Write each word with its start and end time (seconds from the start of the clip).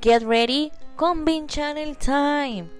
Get 0.00 0.22
ready 0.22 0.70
con 0.94 1.26
Channel 1.48 1.96
Time. 1.96 2.70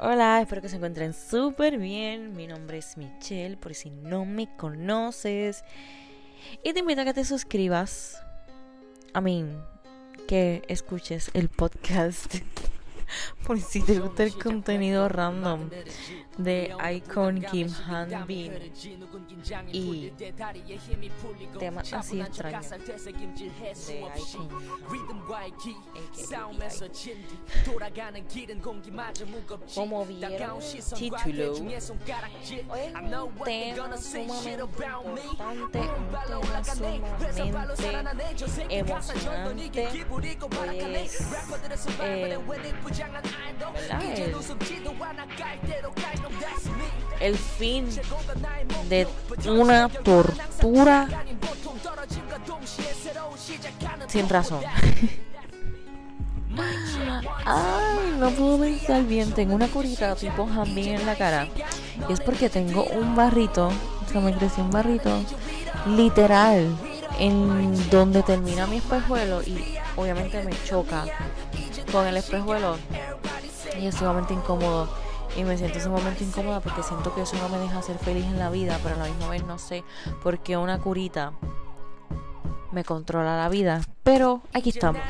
Hola, 0.00 0.40
espero 0.40 0.60
que 0.60 0.68
se 0.68 0.74
encuentren 0.74 1.14
súper 1.14 1.78
bien. 1.78 2.32
Mi 2.32 2.48
nombre 2.48 2.78
es 2.78 2.96
Michelle, 2.96 3.56
por 3.56 3.74
si 3.74 3.90
no 3.90 4.24
me 4.24 4.48
conoces. 4.56 5.62
Y 6.64 6.72
te 6.72 6.80
invito 6.80 7.02
a 7.02 7.04
que 7.04 7.14
te 7.14 7.24
suscribas. 7.24 8.20
A 9.12 9.20
mí, 9.20 9.46
que 10.26 10.62
escuches 10.66 11.30
el 11.34 11.48
podcast. 11.48 12.38
Por 13.46 13.60
si 13.60 13.82
te 13.82 13.98
gusta 13.98 14.24
el 14.24 14.36
contenido 14.38 15.08
random 15.08 15.68
de 16.38 16.74
Icon 16.96 17.42
Kim 17.42 17.68
Han 17.86 18.26
Bin 18.26 18.52
y 19.72 20.10
temas 21.58 21.92
así 21.92 22.20
extraños 22.20 22.70
de 22.70 22.78
Icon 24.00 24.48
como 29.74 30.04
vieron 30.06 30.60
título 30.98 31.54
es 31.70 31.90
un 31.90 31.98
tema 33.44 33.96
sumamente 33.96 34.74
importante 34.74 35.50
un 35.50 35.70
tema 37.32 37.76
sumamente 37.76 38.24
emocionante 38.70 39.44
pues 39.54 39.78
eh, 42.00 42.38
el, 47.20 47.36
fin 47.36 47.88
de 48.88 49.06
una 49.48 49.88
tortura 49.88 51.08
sin 54.08 54.28
razón. 54.28 54.60
Ay, 57.46 58.16
no 58.18 58.30
puedo 58.30 58.58
pensar 58.60 59.02
bien. 59.04 59.32
Tengo 59.32 59.54
una 59.54 59.68
curita 59.68 60.14
tipo 60.14 60.46
jambín 60.46 60.94
en 60.94 61.06
la 61.06 61.16
cara. 61.16 61.48
Y 62.08 62.12
es 62.12 62.20
porque 62.20 62.48
tengo 62.48 62.84
un 62.84 63.16
barrito. 63.16 63.68
O 63.68 64.10
sea, 64.10 64.20
me 64.20 64.32
creció 64.34 64.62
un 64.64 64.70
barrito 64.70 65.20
literal 65.86 66.76
en 67.18 67.90
donde 67.90 68.22
termina 68.22 68.66
mi 68.66 68.78
espejuelo 68.78 69.42
y 69.42 69.76
obviamente 69.96 70.42
me 70.42 70.52
choca 70.64 71.04
con 71.94 72.08
el 72.08 72.16
espejuelo 72.16 72.76
y 73.80 73.86
es 73.86 73.94
sumamente 73.94 74.34
incómodo. 74.34 74.88
Y 75.36 75.44
me 75.44 75.56
siento 75.56 75.78
sumamente 75.78 76.24
incómoda 76.24 76.58
porque 76.58 76.82
siento 76.82 77.14
que 77.14 77.22
eso 77.22 77.36
no 77.36 77.48
me 77.48 77.58
deja 77.58 77.82
ser 77.82 77.98
feliz 77.98 78.24
en 78.24 78.38
la 78.40 78.50
vida 78.50 78.80
pero 78.82 78.96
a 78.96 78.98
la 78.98 79.04
misma 79.04 79.28
vez 79.28 79.44
no 79.44 79.58
sé 79.58 79.84
por 80.20 80.40
qué 80.40 80.56
una 80.56 80.80
curita 80.80 81.32
me 82.72 82.82
controla 82.82 83.36
la 83.36 83.48
vida. 83.48 83.80
Pero 84.02 84.42
aquí 84.52 84.70
estamos. 84.70 85.02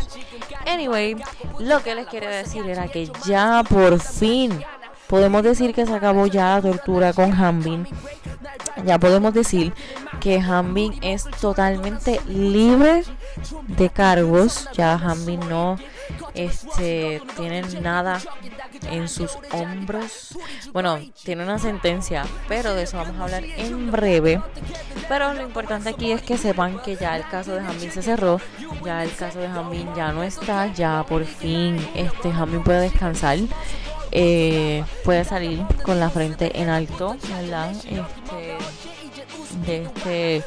Anyway 0.67 1.17
lo 1.59 1.83
que 1.83 1.95
les 1.95 2.07
quería 2.07 2.29
decir 2.29 2.69
era 2.69 2.87
que 2.89 3.11
ya 3.25 3.65
por 3.67 3.99
fin 3.99 4.63
podemos 5.09 5.43
decir 5.43 5.75
que 5.75 5.87
se 5.87 5.95
acabó 5.95 6.27
ya 6.27 6.57
la 6.57 6.63
tortura 6.63 7.15
con 7.15 7.33
Hambin 7.33 7.87
ya 8.85 8.99
podemos 8.99 9.33
decir 9.33 9.73
que 10.21 10.41
Hambin 10.41 10.95
es 11.03 11.25
totalmente 11.41 12.21
libre 12.27 13.05
de 13.69 13.91
cargos. 13.91 14.69
Ya 14.75 14.95
Hambin 14.95 15.41
no 15.49 15.79
este, 16.35 17.23
tiene 17.37 17.63
nada 17.81 18.21
en 18.91 19.09
sus 19.09 19.37
hombros. 19.53 20.37
Bueno, 20.73 20.99
tiene 21.23 21.45
una 21.45 21.59
sentencia, 21.59 22.25
pero 22.49 22.75
de 22.75 22.85
eso 22.85 22.97
vamos 22.97 23.17
a 23.19 23.25
hablar 23.25 23.45
en 23.45 23.91
breve. 23.91 24.41
Pero 25.09 25.35
lo 25.35 25.43
importante 25.43 25.91
aquí 25.91 26.13
es 26.13 26.23
que 26.23 26.37
sepan 26.37 26.81
que 26.83 26.97
ya 26.97 27.17
el 27.17 27.27
caso 27.29 27.53
de 27.53 27.61
Hambin 27.61 27.93
se 27.93 28.03
cerró. 28.03 28.41
Ya 28.85 29.05
el 29.05 29.15
caso 29.15 29.39
de 29.39 29.47
Hambin 29.47 29.95
ya 29.95 30.13
no 30.13 30.23
está. 30.23 30.73
Ya 30.73 31.05
por 31.09 31.25
fin 31.25 31.77
este 31.95 32.31
Hambin 32.31 32.63
puede 32.63 32.81
descansar. 32.81 33.39
Eh, 34.11 34.85
puede 35.05 35.25
salir 35.25 35.65
con 35.83 35.99
la 35.99 36.09
frente 36.09 36.61
en 36.61 36.69
alto, 36.69 37.17
¿verdad? 37.29 37.73
Este, 37.73 38.57
de 39.67 39.83
este 39.83 40.45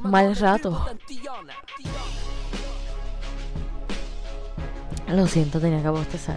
mal 0.00 0.36
rato. 0.36 0.86
Lo 5.12 5.26
siento, 5.26 5.60
tenía 5.60 5.82
que 5.82 5.88
bostezar. 5.88 6.36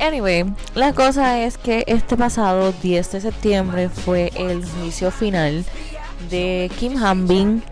Anyway, 0.00 0.44
la 0.74 0.92
cosa 0.92 1.40
es 1.40 1.58
que 1.58 1.84
este 1.86 2.16
pasado 2.16 2.72
10 2.82 3.12
de 3.12 3.20
septiembre 3.20 3.88
fue 3.88 4.32
el 4.36 4.64
juicio 4.64 5.10
final 5.10 5.64
de 6.30 6.70
Kim 6.78 7.02
Han 7.02 7.62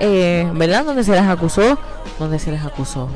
eh, 0.00 0.48
¿verdad? 0.54 0.84
Donde 0.84 1.04
se 1.04 1.12
les 1.12 1.22
acusó, 1.22 1.78
donde 2.18 2.38
se 2.38 2.52
les 2.52 2.64
acusó, 2.64 3.08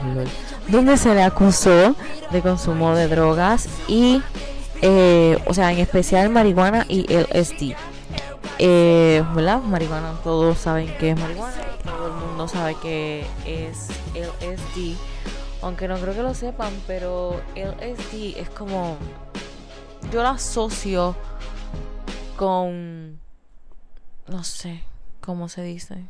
donde 0.69 0.97
se 0.97 1.15
le 1.15 1.22
acusó 1.22 1.95
de 2.31 2.43
consumo 2.43 2.95
de 2.95 3.09
drogas 3.09 3.69
y, 3.89 4.21
eh, 4.81 5.39
o 5.47 5.55
sea, 5.55 5.72
en 5.72 5.78
especial 5.78 6.31
marihuana 6.31 6.84
y 6.89 7.06
LSD. 7.12 7.75
Eh, 8.65 9.25
¿Verdad? 9.34 9.61
Marihuana, 9.61 10.12
todos 10.23 10.56
saben 10.56 10.87
que 10.99 11.11
es 11.11 11.19
marihuana, 11.19 11.53
todo 11.84 12.06
el 12.06 12.12
mundo 12.12 12.47
sabe 12.47 12.77
que 12.81 13.27
es 13.45 13.89
LSD, 14.15 14.97
aunque 15.62 15.89
no 15.89 15.97
creo 15.97 16.15
que 16.15 16.23
lo 16.23 16.33
sepan, 16.33 16.72
pero 16.87 17.41
LSD 17.56 18.39
es 18.39 18.49
como, 18.51 18.99
yo 20.12 20.22
lo 20.22 20.28
asocio 20.28 21.17
con, 22.37 23.19
no 24.28 24.45
sé, 24.45 24.84
¿cómo 25.21 25.49
se 25.49 25.65
dice? 25.65 26.05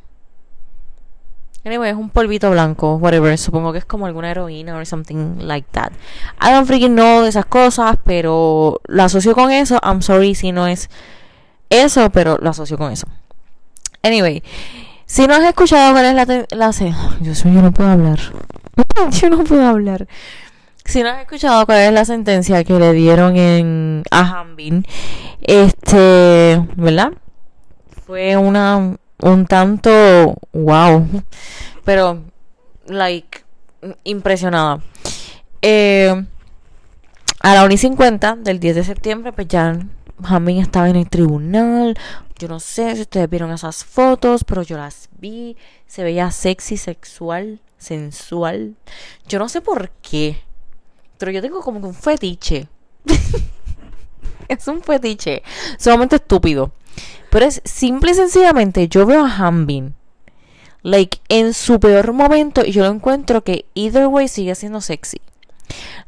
Anyway, 1.65 1.89
es 1.89 1.95
un 1.95 2.11
polvito 2.11 2.51
blanco, 2.51 2.97
whatever. 2.97 3.35
Supongo 3.39 3.71
que 3.71 3.79
es 3.79 3.85
como 3.85 4.05
alguna 4.05 4.29
heroína 4.29 4.77
o 4.77 4.85
something 4.85 5.37
like 5.39 5.67
that. 5.71 5.91
I 6.39 6.51
don't 6.51 6.67
freaking 6.67 6.93
know 6.93 7.23
de 7.23 7.29
esas 7.29 7.45
cosas, 7.45 7.95
pero 8.03 8.79
lo 8.85 9.03
asocio 9.03 9.33
con 9.33 9.49
eso. 9.49 9.79
I'm 9.81 10.03
sorry 10.03 10.35
si 10.35 10.51
no 10.51 10.67
es 10.67 10.89
eso, 11.69 12.09
pero 12.11 12.37
lo 12.39 12.49
asocio 12.49 12.77
con 12.77 12.91
eso. 12.91 13.07
Anyway, 14.01 14.43
si 15.05 15.27
no 15.27 15.35
has 15.35 15.43
escuchado 15.43 15.93
cuál 15.93 16.05
es 16.05 16.15
la... 16.15 16.25
la 16.25 16.71
Dios 17.19 17.45
mío, 17.45 17.55
yo 17.55 17.61
no 17.61 17.71
puedo 17.71 17.89
hablar. 17.89 18.19
yo 19.11 19.29
no 19.29 19.43
puedo 19.43 19.65
hablar. 19.65 20.07
Si 20.85 21.01
no 21.01 21.09
has 21.09 21.21
escuchado 21.21 21.65
cuál 21.65 21.79
es 21.79 21.93
la 21.93 22.05
sentencia 22.05 22.63
que 22.63 22.77
le 22.77 22.93
dieron 22.93 23.37
en 23.37 24.03
a 24.11 24.41
Hanbin, 24.41 24.85
este, 25.41 26.61
¿verdad? 26.75 27.13
Fue 28.05 28.35
una 28.35 28.97
un 29.21 29.45
tanto 29.45 30.35
wow, 30.51 31.07
pero 31.85 32.21
like 32.87 33.43
impresionada. 34.03 34.81
Eh, 35.61 36.25
a 37.39 37.53
la 37.53 37.63
1 37.63 37.73
y 37.73 37.77
50 37.77 38.35
del 38.37 38.59
10 38.59 38.75
de 38.75 38.83
septiembre, 38.83 39.31
pues 39.31 39.47
ya 39.47 39.77
Jamin 40.23 40.59
estaba 40.59 40.89
en 40.89 40.95
el 40.95 41.09
tribunal. 41.09 41.97
Yo 42.39 42.47
no 42.47 42.59
sé 42.59 42.95
si 42.95 43.01
ustedes 43.01 43.29
vieron 43.29 43.51
esas 43.51 43.85
fotos, 43.85 44.43
pero 44.43 44.63
yo 44.63 44.77
las 44.77 45.09
vi. 45.19 45.55
Se 45.87 46.03
veía 46.03 46.31
sexy, 46.31 46.77
sexual, 46.77 47.61
sensual. 47.77 48.75
Yo 49.27 49.39
no 49.39 49.49
sé 49.49 49.61
por 49.61 49.91
qué, 50.01 50.41
pero 51.17 51.31
yo 51.31 51.41
tengo 51.41 51.61
como 51.61 51.79
que 51.79 51.87
un 51.87 51.93
fetiche. 51.93 52.67
es 54.47 54.67
un 54.67 54.81
fetiche, 54.81 55.43
sumamente 55.77 56.17
estúpido. 56.17 56.71
Pero 57.29 57.45
es 57.45 57.61
simple 57.65 58.11
y 58.11 58.15
sencillamente, 58.15 58.87
yo 58.87 59.05
veo 59.05 59.25
a 59.25 59.29
Hanbin, 59.29 59.95
like, 60.83 61.19
en 61.29 61.53
su 61.53 61.79
peor 61.79 62.13
momento, 62.13 62.63
y 62.65 62.71
yo 62.71 62.83
lo 62.83 62.91
encuentro 62.91 63.43
que 63.43 63.65
either 63.73 64.07
way 64.07 64.27
sigue 64.27 64.53
siendo 64.55 64.81
sexy. 64.81 65.19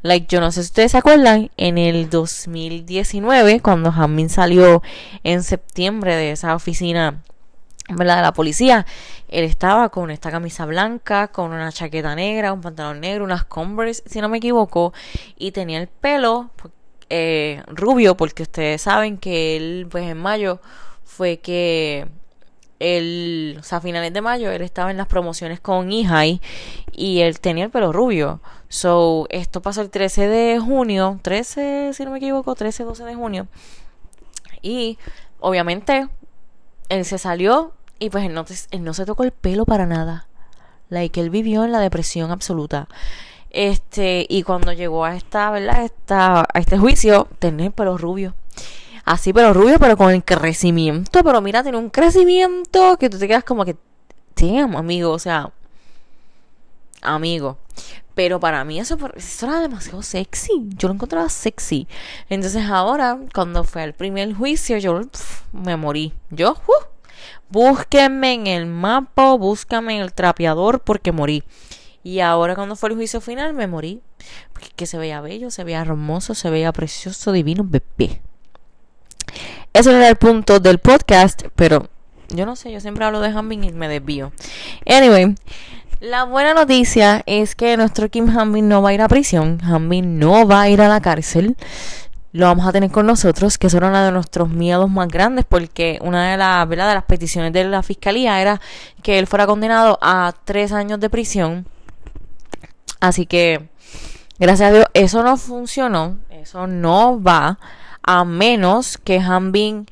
Like, 0.02 0.26
yo 0.28 0.40
no 0.40 0.52
sé 0.52 0.62
si 0.62 0.68
ustedes 0.68 0.92
se 0.92 0.98
acuerdan, 0.98 1.50
en 1.56 1.78
el 1.78 2.08
2019, 2.10 3.60
cuando 3.60 3.90
Hanbin 3.90 4.28
salió 4.28 4.82
en 5.24 5.42
septiembre 5.42 6.16
de 6.16 6.32
esa 6.32 6.54
oficina, 6.54 7.22
¿verdad? 7.88 8.16
De 8.16 8.22
la 8.22 8.32
policía, 8.32 8.86
él 9.28 9.44
estaba 9.44 9.88
con 9.88 10.10
esta 10.10 10.30
camisa 10.30 10.66
blanca, 10.66 11.28
con 11.28 11.52
una 11.52 11.72
chaqueta 11.72 12.14
negra, 12.14 12.52
un 12.52 12.60
pantalón 12.60 13.00
negro, 13.00 13.24
unas 13.24 13.44
Converse, 13.44 14.02
si 14.06 14.20
no 14.20 14.28
me 14.28 14.38
equivoco, 14.38 14.92
y 15.36 15.52
tenía 15.52 15.80
el 15.80 15.88
pelo 15.88 16.50
eh, 17.10 17.62
rubio, 17.68 18.16
porque 18.16 18.42
ustedes 18.42 18.82
saben 18.82 19.18
que 19.18 19.56
él, 19.56 19.86
pues 19.90 20.04
en 20.04 20.18
mayo, 20.18 20.60
fue 21.04 21.38
que 21.38 22.08
él, 22.78 23.56
o 23.58 23.62
sea, 23.62 23.78
a 23.78 23.80
finales 23.80 24.12
de 24.12 24.20
mayo, 24.20 24.50
él 24.50 24.62
estaba 24.62 24.90
en 24.90 24.96
las 24.96 25.06
promociones 25.06 25.60
con 25.60 25.90
Ihai 25.90 26.40
y 26.92 27.20
él 27.20 27.40
tenía 27.40 27.64
el 27.64 27.70
pelo 27.70 27.92
rubio. 27.92 28.40
So, 28.68 29.26
esto 29.30 29.62
pasó 29.62 29.82
el 29.82 29.90
13 29.90 30.28
de 30.28 30.58
junio, 30.58 31.18
13, 31.22 31.92
si 31.92 32.04
no 32.04 32.10
me 32.10 32.18
equivoco, 32.18 32.54
13, 32.54 32.84
12 32.84 33.04
de 33.04 33.14
junio. 33.14 33.46
Y 34.62 34.98
obviamente 35.40 36.08
él 36.88 37.04
se 37.04 37.18
salió 37.18 37.72
y 37.98 38.10
pues 38.10 38.24
él 38.24 38.34
no, 38.34 38.44
no 38.80 38.94
se 38.94 39.06
tocó 39.06 39.24
el 39.24 39.32
pelo 39.32 39.64
para 39.64 39.86
nada. 39.86 40.26
Like, 40.88 41.20
él 41.20 41.30
vivió 41.30 41.64
en 41.64 41.72
la 41.72 41.80
depresión 41.80 42.30
absoluta. 42.30 42.88
Este, 43.50 44.26
y 44.28 44.42
cuando 44.42 44.72
llegó 44.72 45.04
a 45.04 45.16
esta, 45.16 45.50
¿verdad? 45.50 45.84
Esta, 45.84 46.40
a 46.42 46.58
este 46.58 46.78
juicio, 46.78 47.28
tenía 47.38 47.66
el 47.66 47.72
pelo 47.72 47.96
rubio 47.96 48.34
así 49.06 49.32
pero 49.32 49.54
rubio, 49.54 49.78
pero 49.78 49.96
con 49.96 50.10
el 50.10 50.22
crecimiento. 50.22 51.24
Pero 51.24 51.40
mira, 51.40 51.62
tiene 51.62 51.78
un 51.78 51.88
crecimiento 51.88 52.98
que 52.98 53.08
tú 53.08 53.18
te 53.18 53.26
quedas 53.26 53.44
como 53.44 53.64
que, 53.64 53.76
damn, 54.36 54.76
amigo, 54.76 55.12
o 55.12 55.18
sea, 55.18 55.50
amigo. 57.00 57.56
Pero 58.14 58.40
para 58.40 58.64
mí 58.64 58.78
eso, 58.78 58.98
eso 59.14 59.46
era 59.46 59.60
demasiado 59.60 60.02
sexy. 60.02 60.68
Yo 60.76 60.88
lo 60.88 60.94
encontraba 60.94 61.28
sexy. 61.28 61.86
Entonces 62.28 62.64
ahora, 62.64 63.18
cuando 63.34 63.62
fue 63.64 63.82
al 63.82 63.94
primer 63.94 64.34
juicio, 64.34 64.78
yo 64.78 65.02
me 65.52 65.76
morí. 65.76 66.12
Yo, 66.30 66.56
uh, 66.66 66.84
búsquenme 67.50 68.32
en 68.34 68.46
el 68.46 68.66
mapa, 68.66 69.34
búscame 69.34 69.96
en 69.96 70.02
el 70.02 70.12
trapeador 70.12 70.80
porque 70.80 71.12
morí. 71.12 71.44
Y 72.02 72.20
ahora 72.20 72.54
cuando 72.54 72.76
fue 72.76 72.88
el 72.88 72.94
juicio 72.96 73.20
final 73.20 73.52
me 73.52 73.66
morí. 73.66 74.00
Porque 74.52 74.70
que 74.74 74.86
se 74.86 74.96
veía 74.96 75.20
bello, 75.20 75.50
se 75.50 75.64
veía 75.64 75.80
hermoso, 75.82 76.34
se 76.34 76.48
veía 76.50 76.72
precioso, 76.72 77.32
divino, 77.32 77.64
bebé. 77.64 78.22
Ese 79.76 79.94
era 79.94 80.08
el 80.08 80.16
punto 80.16 80.58
del 80.58 80.78
podcast, 80.78 81.42
pero 81.54 81.90
yo 82.30 82.46
no 82.46 82.56
sé, 82.56 82.72
yo 82.72 82.80
siempre 82.80 83.04
hablo 83.04 83.20
de 83.20 83.28
Hambin 83.28 83.62
y 83.62 83.72
me 83.72 83.88
desvío. 83.88 84.32
Anyway, 84.86 85.34
la 86.00 86.24
buena 86.24 86.54
noticia 86.54 87.22
es 87.26 87.54
que 87.54 87.76
nuestro 87.76 88.08
Kim 88.08 88.26
Hambin 88.30 88.70
no 88.70 88.80
va 88.80 88.88
a 88.88 88.94
ir 88.94 89.02
a 89.02 89.08
prisión. 89.08 89.60
Hambin 89.62 90.18
no 90.18 90.48
va 90.48 90.62
a 90.62 90.70
ir 90.70 90.80
a 90.80 90.88
la 90.88 91.02
cárcel. 91.02 91.58
Lo 92.32 92.46
vamos 92.46 92.66
a 92.66 92.72
tener 92.72 92.90
con 92.90 93.04
nosotros, 93.04 93.58
que 93.58 93.66
es 93.66 93.74
uno 93.74 93.90
de 94.02 94.12
nuestros 94.12 94.48
miedos 94.48 94.88
más 94.88 95.08
grandes, 95.08 95.44
porque 95.46 95.98
una 96.00 96.30
de, 96.30 96.38
las 96.38 96.66
de 96.66 96.76
las 96.76 97.04
peticiones 97.04 97.52
de 97.52 97.64
la 97.64 97.82
fiscalía 97.82 98.40
era 98.40 98.62
que 99.02 99.18
él 99.18 99.26
fuera 99.26 99.46
condenado 99.46 99.98
a 100.00 100.32
tres 100.46 100.72
años 100.72 101.00
de 101.00 101.10
prisión. 101.10 101.66
Así 102.98 103.26
que, 103.26 103.68
gracias 104.38 104.70
a 104.70 104.72
Dios, 104.72 104.86
eso 104.94 105.22
no 105.22 105.36
funcionó. 105.36 106.16
Eso 106.30 106.66
no 106.66 107.22
va 107.22 107.58
a 108.06 108.24
menos 108.24 108.98
que 108.98 109.20
Hanbin 109.20 109.86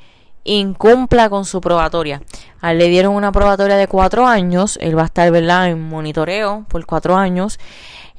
incumpla 0.45 1.29
con 1.29 1.45
su 1.45 1.61
probatoria. 1.61 2.23
A 2.61 2.73
él 2.73 2.79
le 2.79 2.89
dieron 2.89 3.15
una 3.15 3.33
probatoria 3.33 3.77
de 3.77 3.89
cuatro 3.89 4.27
años, 4.27 4.79
él 4.81 4.97
va 4.97 5.03
a 5.03 5.07
estar, 5.07 5.31
¿verdad?, 5.31 5.69
en 5.69 5.83
monitoreo 5.89 6.65
por 6.69 6.87
cuatro 6.87 7.17
años. 7.17 7.59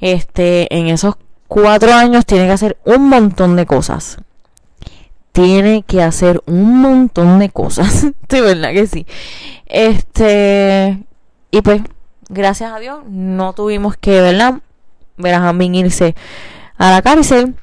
Este, 0.00 0.72
en 0.76 0.88
esos 0.88 1.16
cuatro 1.48 1.92
años 1.94 2.26
tiene 2.26 2.46
que 2.46 2.52
hacer 2.52 2.76
un 2.84 3.08
montón 3.08 3.56
de 3.56 3.66
cosas. 3.66 4.18
Tiene 5.32 5.82
que 5.82 6.02
hacer 6.02 6.42
un 6.46 6.80
montón 6.80 7.38
de 7.38 7.48
cosas. 7.50 8.06
de 8.28 8.40
verdad 8.40 8.72
que 8.72 8.86
sí. 8.86 9.06
Este, 9.66 11.02
y 11.50 11.62
pues, 11.62 11.82
gracias 12.28 12.72
a 12.72 12.78
Dios, 12.78 13.00
no 13.08 13.52
tuvimos 13.52 13.96
que, 13.96 14.20
¿verdad?, 14.20 14.60
ver 15.16 15.34
a 15.34 15.48
Hanbin 15.48 15.74
irse 15.74 16.14
a 16.76 16.90
la 16.90 17.00
cárcel 17.00 17.54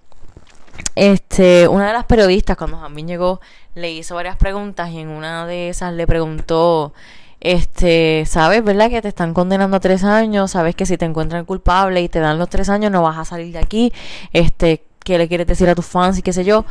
este, 0.96 1.68
una 1.68 1.88
de 1.88 1.94
las 1.94 2.06
periodistas 2.06 2.58
cuando 2.58 2.78
Jamín 2.78 3.08
llegó 3.08 3.42
le 3.76 3.92
hizo 3.92 4.16
varias 4.16 4.38
preguntas 4.38 4.90
y 4.92 5.00
en 5.00 5.10
una 5.10 5.46
de 5.48 5.70
esas 5.70 5.94
le 5.94 6.06
preguntó, 6.06 6.94
este, 7.40 8.24
sabes, 8.26 8.64
¿verdad? 8.64 8.90
Que 8.90 9.02
te 9.02 9.08
están 9.08 9.34
condenando 9.34 9.78
a 9.78 9.80
tres 9.80 10.04
años, 10.04 10.52
sabes 10.52 10.76
que 10.76 10.86
si 10.86 10.98
te 10.98 11.06
encuentran 11.06 11.46
culpable 11.46 12.02
y 12.02 12.10
te 12.10 12.20
dan 12.20 12.38
los 12.38 12.50
tres 12.50 12.70
años 12.70 12.92
no 12.92 13.02
vas 13.02 13.18
a 13.18 13.26
salir 13.26 13.52
de 13.52 13.60
aquí, 13.60 13.92
este, 14.32 14.84
¿qué 15.04 15.18
le 15.18 15.28
quieres 15.28 15.48
decir 15.48 15.68
a 15.70 15.76
tus 15.76 15.86
fans 15.86 16.18
y 16.18 16.22
qué 16.22 16.32
sé 16.32 16.46
yo? 16.46 16.66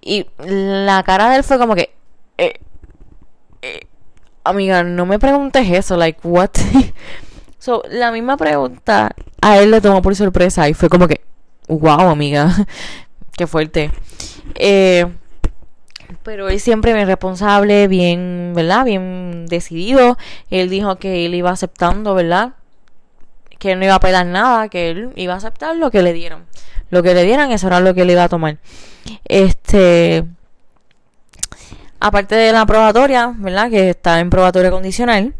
Y 0.00 0.26
la 0.38 1.02
cara 1.04 1.28
de 1.30 1.36
él 1.36 1.44
fue 1.44 1.58
como 1.58 1.74
que, 1.74 1.94
eh, 2.38 2.54
eh, 3.62 3.86
amiga, 4.44 4.82
no 4.82 5.06
me 5.06 5.18
preguntes 5.18 5.70
eso, 5.70 5.96
like, 5.96 6.20
what? 6.24 6.50
so, 7.58 7.82
la 7.90 8.10
misma 8.10 8.36
pregunta 8.36 9.14
a 9.42 9.58
él 9.58 9.70
le 9.70 9.80
tomó 9.80 10.02
por 10.02 10.16
sorpresa 10.16 10.68
y 10.68 10.74
fue 10.74 10.88
como 10.88 11.06
que, 11.06 11.20
wow, 11.68 12.08
amiga, 12.08 12.66
qué 13.40 13.46
fuerte. 13.46 13.90
Eh, 14.56 15.06
pero 16.22 16.50
él 16.50 16.60
siempre 16.60 16.92
bien 16.92 17.06
responsable, 17.06 17.88
bien, 17.88 18.52
¿verdad? 18.54 18.84
Bien 18.84 19.46
decidido. 19.46 20.18
Él 20.50 20.68
dijo 20.68 20.96
que 20.96 21.24
él 21.24 21.34
iba 21.34 21.50
aceptando, 21.50 22.14
¿verdad? 22.14 22.52
Que 23.58 23.72
él 23.72 23.78
no 23.78 23.86
iba 23.86 23.94
a 23.94 24.00
pedir 24.00 24.26
nada, 24.26 24.68
que 24.68 24.90
él 24.90 25.12
iba 25.16 25.32
a 25.32 25.36
aceptar 25.38 25.74
lo 25.74 25.90
que 25.90 26.02
le 26.02 26.12
dieron. 26.12 26.44
Lo 26.90 27.02
que 27.02 27.14
le 27.14 27.24
dieran, 27.24 27.50
eso 27.50 27.68
era 27.68 27.80
lo 27.80 27.94
que 27.94 28.02
él 28.02 28.10
iba 28.10 28.24
a 28.24 28.28
tomar. 28.28 28.58
Este. 29.24 30.26
Aparte 31.98 32.34
de 32.34 32.52
la 32.52 32.66
probatoria, 32.66 33.32
¿verdad? 33.38 33.70
Que 33.70 33.88
está 33.88 34.20
en 34.20 34.28
probatoria 34.28 34.70
condicional. 34.70 35.32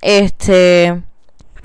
Este. 0.00 1.02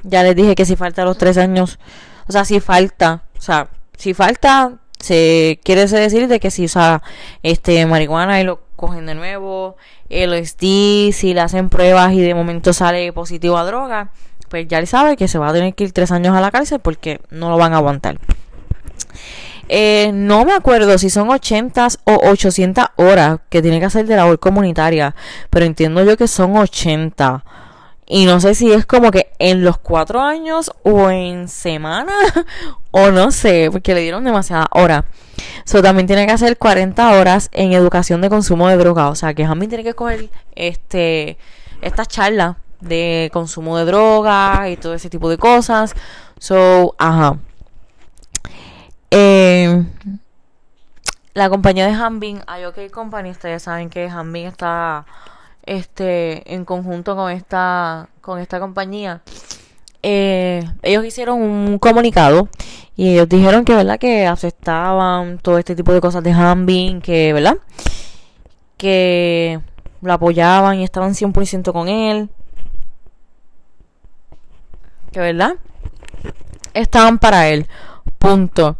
Ya 0.03 0.23
les 0.23 0.35
dije 0.35 0.55
que 0.55 0.65
si 0.65 0.75
falta 0.75 1.05
los 1.05 1.17
tres 1.17 1.37
años. 1.37 1.79
O 2.27 2.33
sea, 2.33 2.43
si 2.43 2.59
falta. 2.59 3.23
O 3.37 3.41
sea, 3.41 3.69
si 3.95 4.13
falta 4.13 4.79
se 5.03 5.59
quiere 5.65 5.85
decir 5.85 6.29
de 6.29 6.39
que 6.39 6.49
si 6.49 6.63
usa 6.63 7.03
este 7.43 7.85
marihuana 7.85 8.39
y 8.39 8.45
lo 8.45 8.61
cogen 8.77 9.05
de 9.05 9.15
nuevo, 9.15 9.75
LSD, 10.09 11.11
si 11.11 11.33
le 11.33 11.41
hacen 11.41 11.67
pruebas 11.67 12.13
y 12.13 12.21
de 12.21 12.33
momento 12.33 12.71
sale 12.71 13.11
positivo 13.11 13.57
a 13.57 13.65
droga, 13.65 14.11
pues 14.47 14.65
ya 14.65 14.79
le 14.79 14.85
sabe 14.85 15.17
que 15.17 15.27
se 15.27 15.37
va 15.37 15.49
a 15.49 15.53
tener 15.53 15.73
que 15.73 15.83
ir 15.83 15.91
tres 15.91 16.09
años 16.11 16.33
a 16.33 16.39
la 16.39 16.51
cárcel 16.51 16.79
porque 16.79 17.19
no 17.31 17.49
lo 17.49 17.57
van 17.57 17.73
a 17.73 17.77
aguantar. 17.77 18.17
Eh, 19.67 20.11
no 20.13 20.45
me 20.45 20.53
acuerdo 20.53 20.97
si 20.97 21.09
son 21.09 21.29
80 21.29 21.87
o 22.05 22.29
800 22.29 22.85
horas 22.95 23.39
que 23.49 23.61
tiene 23.61 23.81
que 23.81 23.85
hacer 23.87 24.05
de 24.05 24.15
labor 24.15 24.39
comunitaria, 24.39 25.15
pero 25.49 25.65
entiendo 25.65 26.01
yo 26.05 26.15
que 26.15 26.29
son 26.29 26.55
80. 26.55 27.43
Y 28.05 28.25
no 28.25 28.39
sé 28.39 28.55
si 28.55 28.71
es 28.71 28.85
como 28.85 29.11
que 29.11 29.31
en 29.39 29.63
los 29.63 29.77
cuatro 29.77 30.21
años 30.21 30.71
o 30.83 31.09
en 31.09 31.47
semana 31.47 32.13
o 32.91 33.11
no 33.11 33.31
sé, 33.31 33.69
porque 33.71 33.93
le 33.93 34.01
dieron 34.01 34.23
demasiada 34.23 34.67
hora. 34.71 35.05
So, 35.65 35.81
también 35.81 36.07
tiene 36.07 36.25
que 36.25 36.33
hacer 36.33 36.57
40 36.57 37.11
horas 37.13 37.49
en 37.53 37.73
educación 37.73 38.21
de 38.21 38.29
consumo 38.29 38.67
de 38.67 38.77
droga. 38.77 39.09
O 39.09 39.15
sea, 39.15 39.33
que 39.33 39.45
Jamie 39.45 39.67
tiene 39.67 39.83
que 39.83 39.93
coger 39.93 40.29
este, 40.55 41.37
esta 41.81 42.05
charla 42.05 42.57
de 42.81 43.29
consumo 43.31 43.77
de 43.77 43.85
droga 43.85 44.69
y 44.69 44.77
todo 44.77 44.93
ese 44.93 45.09
tipo 45.09 45.29
de 45.29 45.37
cosas. 45.37 45.95
So, 46.39 46.95
ajá. 46.97 47.37
Eh, 49.11 49.83
la 51.33 51.49
compañía 51.49 51.87
de 51.87 51.93
Hambin, 51.93 52.41
IOK 52.61 52.91
Company, 52.91 53.31
ustedes 53.31 53.63
saben 53.63 53.89
que 53.89 54.09
Hambin 54.09 54.47
está 54.47 55.05
este 55.65 56.53
en 56.53 56.65
conjunto 56.65 57.15
con 57.15 57.31
esta 57.31 58.09
con 58.21 58.39
esta 58.39 58.59
compañía 58.59 59.21
eh, 60.01 60.63
ellos 60.81 61.05
hicieron 61.05 61.41
un 61.41 61.79
comunicado 61.79 62.49
y 62.95 63.13
ellos 63.13 63.29
dijeron 63.29 63.63
que 63.63 63.75
verdad 63.75 63.99
que 63.99 64.27
aceptaban 64.27 65.39
todo 65.39 65.57
este 65.57 65.75
tipo 65.75 65.93
de 65.93 66.01
cosas 66.01 66.23
de 66.23 66.31
Hambin 66.31 67.01
que 67.01 67.33
verdad 67.33 67.57
que 68.77 69.61
lo 70.03 70.13
apoyaban 70.13 70.79
y 70.79 70.83
estaban 70.83 71.13
100% 71.13 71.71
con 71.71 71.87
él. 71.87 72.29
Que 75.11 75.19
verdad 75.19 75.53
estaban 76.73 77.19
para 77.19 77.47
él. 77.47 77.67
Punto. 78.17 78.77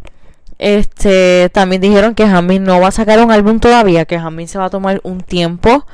Este 0.59 1.49
también 1.53 1.81
dijeron 1.81 2.15
que 2.15 2.25
Hambin 2.25 2.63
no 2.63 2.79
va 2.79 2.89
a 2.89 2.91
sacar 2.91 3.23
un 3.23 3.31
álbum 3.31 3.59
todavía 3.59 4.05
que 4.05 4.17
Hambin 4.17 4.47
se 4.47 4.57
va 4.57 4.65
a 4.65 4.69
tomar 4.69 5.01
un 5.03 5.21
tiempo 5.21 5.85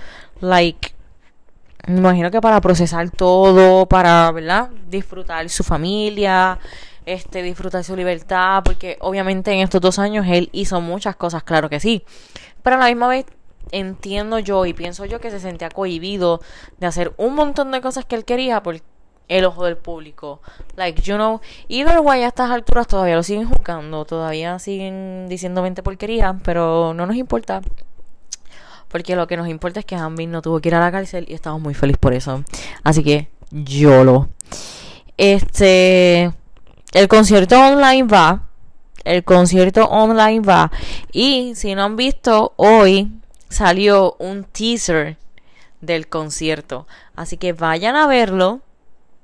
like 0.41 0.93
me 1.87 1.97
imagino 1.97 2.29
que 2.29 2.41
para 2.41 2.61
procesar 2.61 3.09
todo, 3.09 3.87
para, 3.87 4.31
¿verdad? 4.31 4.69
Disfrutar 4.89 5.49
su 5.49 5.63
familia, 5.63 6.59
este, 7.05 7.41
disfrutar 7.41 7.83
su 7.83 7.95
libertad, 7.95 8.61
porque 8.63 8.97
obviamente 9.01 9.51
en 9.51 9.61
estos 9.61 9.81
dos 9.81 9.97
años 9.97 10.27
él 10.27 10.49
hizo 10.51 10.81
muchas 10.81 11.15
cosas, 11.15 11.43
claro 11.43 11.69
que 11.69 11.79
sí. 11.79 12.03
Pero 12.61 12.75
a 12.75 12.79
la 12.79 12.87
misma 12.87 13.07
vez 13.07 13.25
entiendo 13.71 14.39
yo 14.39 14.65
y 14.65 14.73
pienso 14.73 15.05
yo 15.05 15.19
que 15.19 15.31
se 15.31 15.39
sentía 15.39 15.69
cohibido 15.69 16.41
de 16.79 16.87
hacer 16.87 17.13
un 17.17 17.35
montón 17.35 17.71
de 17.71 17.81
cosas 17.81 18.05
que 18.05 18.15
él 18.15 18.25
quería 18.25 18.61
por 18.61 18.79
el 19.27 19.45
ojo 19.45 19.65
del 19.65 19.77
público. 19.77 20.41
Like, 20.75 21.01
you 21.01 21.15
know, 21.15 21.41
either 21.69 21.99
way 21.99 22.23
a 22.23 22.27
estas 22.27 22.51
alturas 22.51 22.87
todavía 22.87 23.15
lo 23.15 23.23
siguen 23.23 23.47
juzgando, 23.47 24.05
todavía 24.05 24.59
siguen 24.59 25.27
diciendo 25.27 25.61
20 25.61 25.81
porquerías, 25.81 26.35
pero 26.43 26.93
no 26.93 27.05
nos 27.05 27.15
importa 27.15 27.61
porque 28.89 29.15
lo 29.15 29.27
que 29.27 29.37
nos 29.37 29.47
importa 29.47 29.79
es 29.79 29.85
que 29.85 29.95
Hanbin 29.95 30.31
no 30.31 30.41
tuvo 30.41 30.59
que 30.59 30.69
ir 30.69 30.75
a 30.75 30.79
la 30.79 30.91
cárcel 30.91 31.25
y 31.27 31.33
estamos 31.33 31.61
muy 31.61 31.73
felices 31.73 31.99
por 31.99 32.13
eso. 32.13 32.43
Así 32.83 33.03
que 33.03 33.29
yo 33.51 34.03
lo. 34.03 34.29
Este. 35.17 36.31
El 36.91 37.07
concierto 37.07 37.59
online 37.59 38.03
va. 38.03 38.47
El 39.03 39.23
concierto 39.23 39.85
online 39.85 40.41
va. 40.41 40.71
Y 41.11 41.53
si 41.55 41.75
no 41.75 41.83
han 41.83 41.95
visto, 41.95 42.53
hoy 42.57 43.11
salió 43.49 44.15
un 44.19 44.43
teaser 44.43 45.17
del 45.81 46.07
concierto. 46.07 46.87
Así 47.15 47.37
que 47.37 47.53
vayan 47.53 47.95
a 47.95 48.07
verlo. 48.07 48.61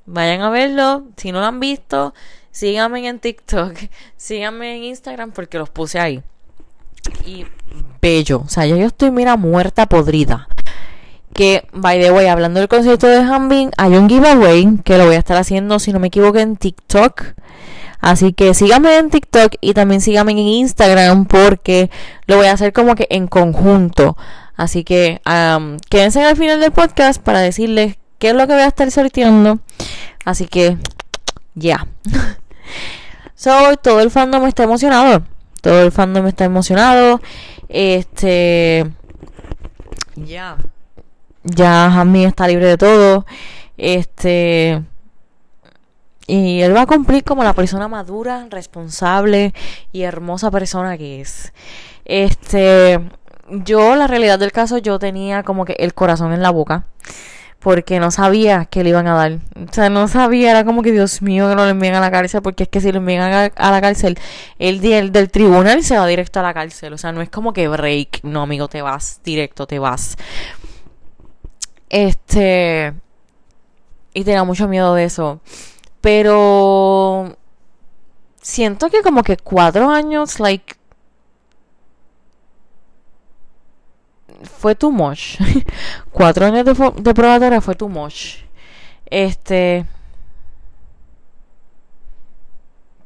Vayan 0.06 0.42
a 0.42 0.50
verlo. 0.50 1.06
Si 1.18 1.32
no 1.32 1.40
lo 1.40 1.48
han 1.48 1.60
visto, 1.60 2.14
síganme 2.52 3.08
en 3.08 3.20
TikTok. 3.20 3.76
Síganme 4.18 4.78
en 4.78 4.84
Instagram 4.84 5.32
porque 5.32 5.58
los 5.58 5.70
puse 5.70 6.00
ahí. 6.00 6.24
Y 7.26 7.46
bello. 8.02 8.44
O 8.46 8.50
sea, 8.50 8.66
yo, 8.66 8.76
estoy, 8.78 9.12
mira, 9.12 9.38
muerta, 9.38 9.88
podrida. 9.88 10.48
Que, 11.34 11.68
by 11.74 12.00
the 12.00 12.12
way, 12.12 12.28
hablando 12.28 12.60
del 12.60 12.70
concierto 12.70 13.08
de 13.08 13.18
Hanbin, 13.18 13.72
hay 13.78 13.96
un 13.96 14.08
giveaway 14.08 14.78
que 14.84 14.98
lo 14.98 15.06
voy 15.06 15.16
a 15.16 15.20
estar 15.20 15.38
haciendo, 15.38 15.80
si 15.80 15.92
no 15.92 16.00
me 16.00 16.08
equivoco, 16.08 16.40
en 16.40 16.56
TikTok. 16.56 17.24
Así 18.00 18.34
que 18.34 18.54
síganme 18.54 18.98
en 18.98 19.10
TikTok 19.10 19.56
y 19.62 19.74
también 19.74 20.00
síganme 20.00 20.34
en 20.34 20.38
Instagram 20.38 21.26
porque 21.26 21.90
lo 22.28 22.38
voy 22.38 22.46
a 22.46 22.52
hacer 22.52 22.72
como 22.72 22.94
que 22.96 23.08
en 23.10 23.28
conjunto. 23.28 24.16
Así 24.56 24.84
que 24.84 25.22
um, 25.26 25.78
quédense 25.90 26.24
al 26.24 26.38
final 26.38 26.60
del 26.60 26.72
podcast 26.72 27.22
para 27.22 27.40
decirles 27.40 27.98
qué 28.20 28.30
es 28.30 28.36
lo 28.36 28.46
que 28.48 28.54
voy 28.54 28.62
a 28.62 28.68
estar 28.68 28.90
sorteando. 28.92 29.60
Así 30.24 30.46
que 30.46 30.78
Ya. 31.56 31.88
so, 33.36 33.76
todo 33.78 34.02
el 34.02 34.12
fandom 34.12 34.46
está 34.46 34.64
emocionado. 34.64 35.24
Todo 35.66 35.82
el 35.82 35.92
fandom 35.92 36.28
está 36.28 36.46
emocionado. 36.46 37.20
Este. 37.70 38.86
Ya. 40.16 40.58
Ya 41.44 41.90
Jamie 41.92 42.28
está 42.28 42.48
libre 42.48 42.68
de 42.68 42.78
todo. 42.78 43.26
Este. 43.76 44.84
Y 46.28 46.62
él 46.62 46.76
va 46.76 46.82
a 46.82 46.86
cumplir 46.86 47.24
como 47.24 47.44
la 47.44 47.54
persona 47.54 47.88
madura, 47.88 48.46
responsable 48.52 49.56
y 49.92 50.04
hermosa 50.04 50.52
persona 50.52 51.00
que 51.00 51.22
es. 51.22 51.52
Este, 52.06 53.00
yo 53.50 53.96
la 53.96 54.06
realidad 54.06 54.38
del 54.38 54.52
caso 54.52 54.78
yo 54.78 55.00
tenía 55.00 55.42
como 55.42 55.66
que 55.66 55.74
el 55.80 55.96
corazón 55.96 56.32
en 56.32 56.44
la 56.44 56.52
boca 56.52 56.86
porque 57.60 58.00
no 58.00 58.12
sabía 58.12 58.66
que 58.66 58.84
le 58.84 58.90
iban 58.90 59.08
a 59.08 59.16
dar. 59.16 59.40
O 59.56 59.74
sea, 59.74 59.90
no 59.90 60.08
sabía, 60.08 60.52
era 60.52 60.64
como 60.64 60.84
que 60.84 60.92
Dios 60.92 61.22
mío 61.22 61.50
que 61.50 61.56
no 61.56 61.66
le 61.66 61.72
envíen 61.72 61.96
a 61.96 62.00
la 62.00 62.12
cárcel, 62.12 62.42
porque 62.42 62.64
es 62.64 62.70
que 62.70 62.80
si 62.80 62.92
le 62.92 63.00
envían 63.00 63.52
a, 63.56 63.72
la 63.72 63.82
cárcel, 63.82 64.20
el 64.60 64.80
día 64.82 65.02
del 65.02 65.32
tribunal 65.32 65.84
se 65.84 65.98
va 65.98 66.06
directo 66.06 66.40
a 66.40 66.44
la 66.44 66.54
cárcel. 66.54 66.94
O 66.94 66.98
sea, 66.98 67.12
no 67.12 67.22
es 67.22 67.30
como 67.30 67.54
que 67.54 67.68
break, 67.68 68.24
no 68.24 68.44
amigo, 68.44 68.68
te 68.68 68.82
vas 68.82 69.20
directo, 69.24 69.66
te 69.66 69.80
vas. 69.80 70.16
Este, 71.90 72.94
y 74.14 74.24
tenía 74.24 74.44
mucho 74.44 74.68
miedo 74.68 74.94
de 74.94 75.06
eso. 75.06 75.42
Pero 76.02 77.36
siento 78.42 78.92
que 78.92 79.02
como 79.02 79.24
que 79.24 79.38
cuatro 79.38 79.90
años, 79.90 80.40
like, 80.40 80.75
fue 84.46 84.76
too 84.76 84.92
much. 84.92 85.38
cuatro 86.12 86.46
años 86.46 86.66
de, 86.66 86.74
de 87.02 87.14
probatoria 87.14 87.62
fue 87.62 87.76
too 87.76 87.90
much. 87.90 88.38
Este. 89.06 89.86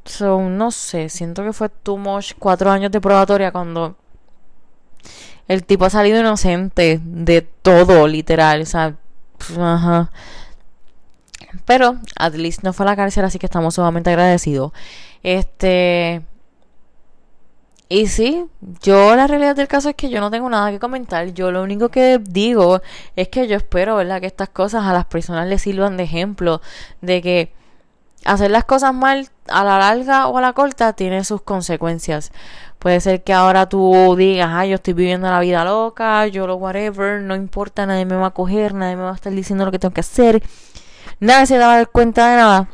So, 0.06 0.42
no 0.42 0.72
sé, 0.72 1.10
siento 1.10 1.44
que 1.44 1.54
fue 1.54 1.70
too 1.70 1.98
much 1.98 2.34
cuatro 2.40 2.72
años 2.72 2.92
de 2.92 3.00
probatoria 3.00 3.52
cuando 3.52 3.96
el 5.48 5.64
tipo 5.66 5.86
ha 5.86 5.90
salido 5.90 6.20
inocente 6.20 7.00
de 7.04 7.42
todo, 7.42 8.08
literal. 8.08 8.62
O 8.62 8.66
sea, 8.66 8.96
ajá. 9.60 10.12
Pero, 11.66 11.98
at 12.16 12.34
least 12.36 12.64
no 12.64 12.74
fue 12.74 12.86
a 12.86 12.90
la 12.90 12.96
cárcel, 12.96 13.26
así 13.26 13.40
que 13.40 13.46
estamos 13.48 13.76
sumamente 13.76 14.10
agradecidos. 14.10 14.72
Este. 15.24 16.24
Y 17.90 18.08
sí, 18.08 18.46
yo 18.82 19.16
la 19.16 19.26
realidad 19.28 19.56
del 19.56 19.68
caso 19.68 19.90
es 19.90 19.96
que 19.96 20.10
yo 20.10 20.22
no 20.22 20.30
tengo 20.30 20.50
nada 20.50 20.72
que 20.72 20.80
comentar. 20.80 21.34
Yo 21.34 21.52
lo 21.52 21.64
único 21.64 21.90
que 21.90 22.20
digo 22.20 22.82
es 23.16 23.30
que 23.30 23.48
yo 23.48 23.58
espero, 23.58 23.96
¿verdad? 23.96 24.22
Que 24.22 24.28
estas 24.28 24.50
cosas 24.50 24.86
a 24.86 24.94
las 24.94 25.06
personas 25.06 25.48
les 25.48 25.64
sirvan 25.64 25.98
de 25.98 26.04
ejemplo. 26.04 26.62
De 27.02 27.22
que 27.22 27.52
hacer 28.26 28.52
las 28.52 28.66
cosas 28.66 28.94
mal 28.94 29.30
a 29.48 29.64
la 29.64 29.80
larga 29.80 30.28
o 30.28 30.38
a 30.38 30.42
la 30.42 30.54
corta 30.54 30.94
tiene 30.94 31.24
sus 31.24 31.42
consecuencias. 31.42 32.32
Puede 32.78 33.02
ser 33.02 33.24
que 33.24 33.34
ahora 33.34 33.68
tú 33.68 34.16
digas, 34.18 34.50
ah, 34.52 34.66
yo 34.66 34.76
estoy 34.76 34.94
viviendo 34.94 35.30
la 35.30 35.40
vida 35.40 35.66
loca, 35.66 36.28
yo 36.28 36.48
lo 36.48 36.56
whatever, 36.58 37.22
no 37.22 37.36
importa, 37.36 37.86
nadie 37.86 38.06
me 38.06 38.16
va 38.16 38.28
a 38.28 38.32
coger, 38.32 38.74
nadie 38.74 38.96
me 38.96 39.04
va 39.04 39.12
a 39.12 39.16
estar 39.16 39.34
diciendo 39.34 39.66
lo 39.66 39.72
que 39.72 39.80
tengo 39.80 39.94
que 39.94 40.02
hacer 40.02 40.42
nadie 41.20 41.46
se 41.46 41.58
va 41.58 41.74
a 41.74 41.78
dar 41.78 41.90
cuenta 41.90 42.30
de 42.30 42.38
nada. 42.38 42.70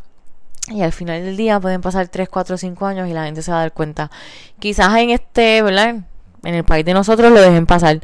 Y 0.68 0.82
al 0.82 0.92
final 0.92 1.24
del 1.24 1.38
día 1.38 1.60
pueden 1.60 1.82
pasar 1.82 2.08
3, 2.08 2.28
4, 2.28 2.58
5 2.58 2.86
años 2.88 3.08
y 3.08 3.14
la 3.14 3.26
gente 3.26 3.42
se 3.42 3.52
va 3.52 3.58
a 3.58 3.62
dar 3.62 3.74
cuenta. 3.74 4.10
Quizás 4.60 4.96
en 4.98 5.12
este, 5.12 5.62
¿verdad? 5.62 5.98
En 6.44 6.56
el 6.56 6.64
país 6.64 6.84
de 6.86 6.94
nosotros 6.94 7.32
lo 7.32 7.40
dejen 7.40 7.68
pasar, 7.68 8.02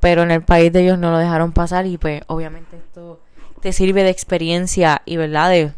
pero 0.00 0.22
en 0.22 0.30
el 0.30 0.42
país 0.42 0.72
de 0.72 0.82
ellos 0.82 0.98
no 0.98 1.10
lo 1.10 1.18
dejaron 1.18 1.52
pasar 1.52 1.86
y 1.86 1.98
pues 1.98 2.22
obviamente 2.26 2.76
esto 2.76 3.20
te 3.60 3.72
sirve 3.72 4.04
de 4.04 4.10
experiencia 4.10 5.02
y, 5.04 5.16
¿verdad? 5.16 5.50
De, 5.50 5.72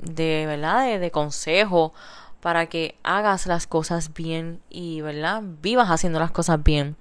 de 0.00 0.46
¿verdad? 0.46 0.98
De, 0.98 1.10
consejo 1.10 1.92
para 2.40 2.66
que 2.66 2.94
hagas 3.02 3.46
las 3.46 3.66
cosas 3.66 4.14
bien 4.14 4.60
y, 4.70 5.02
¿verdad? 5.02 5.42
Vivas 5.60 5.90
haciendo 5.90 6.20
las 6.20 6.30
cosas 6.30 6.62
bien. 6.62 6.96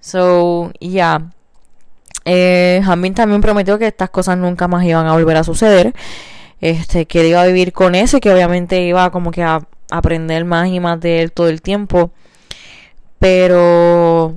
So, 0.00 0.70
ya. 0.80 1.30
Eh, 2.26 2.82
también 3.14 3.40
prometió 3.40 3.78
que 3.78 3.86
estas 3.86 4.10
cosas 4.10 4.38
nunca 4.38 4.68
más 4.68 4.84
iban 4.84 5.06
a 5.06 5.14
volver 5.14 5.36
a 5.36 5.44
suceder. 5.44 5.94
Este, 6.60 7.06
que 7.06 7.28
iba 7.28 7.42
a 7.42 7.46
vivir 7.46 7.72
con 7.72 7.94
eso 7.94 8.16
y 8.16 8.20
que 8.20 8.32
obviamente 8.32 8.80
iba 8.82 9.10
como 9.10 9.30
que 9.30 9.42
a 9.42 9.60
aprender 9.90 10.44
más 10.44 10.68
y 10.68 10.80
más 10.80 11.00
de 11.00 11.22
él 11.22 11.32
todo 11.32 11.48
el 11.48 11.62
tiempo. 11.62 12.10
Pero 13.18 14.36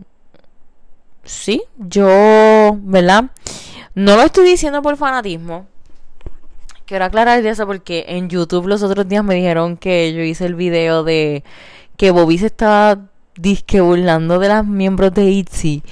sí, 1.23 1.63
yo, 1.77 2.77
¿verdad? 2.81 3.25
No 3.95 4.15
lo 4.15 4.23
estoy 4.23 4.45
diciendo 4.45 4.81
por 4.81 4.97
fanatismo. 4.97 5.67
Quiero 6.85 7.05
aclarar 7.05 7.41
de 7.43 7.49
eso 7.49 7.67
porque 7.67 8.05
en 8.07 8.29
YouTube 8.29 8.67
los 8.67 8.81
otros 8.81 9.07
días 9.07 9.23
me 9.23 9.35
dijeron 9.35 9.75
que 9.75 10.13
yo 10.13 10.21
hice 10.21 10.45
el 10.45 10.55
video 10.55 11.03
de 11.03 11.43
que 11.97 12.11
Bobby 12.11 12.37
se 12.37 12.45
estaba 12.45 12.99
disque 13.35 13.81
burlando 13.81 14.39
de 14.39 14.47
las 14.47 14.65
miembros 14.65 15.13
de 15.13 15.25
ITZY 15.25 15.83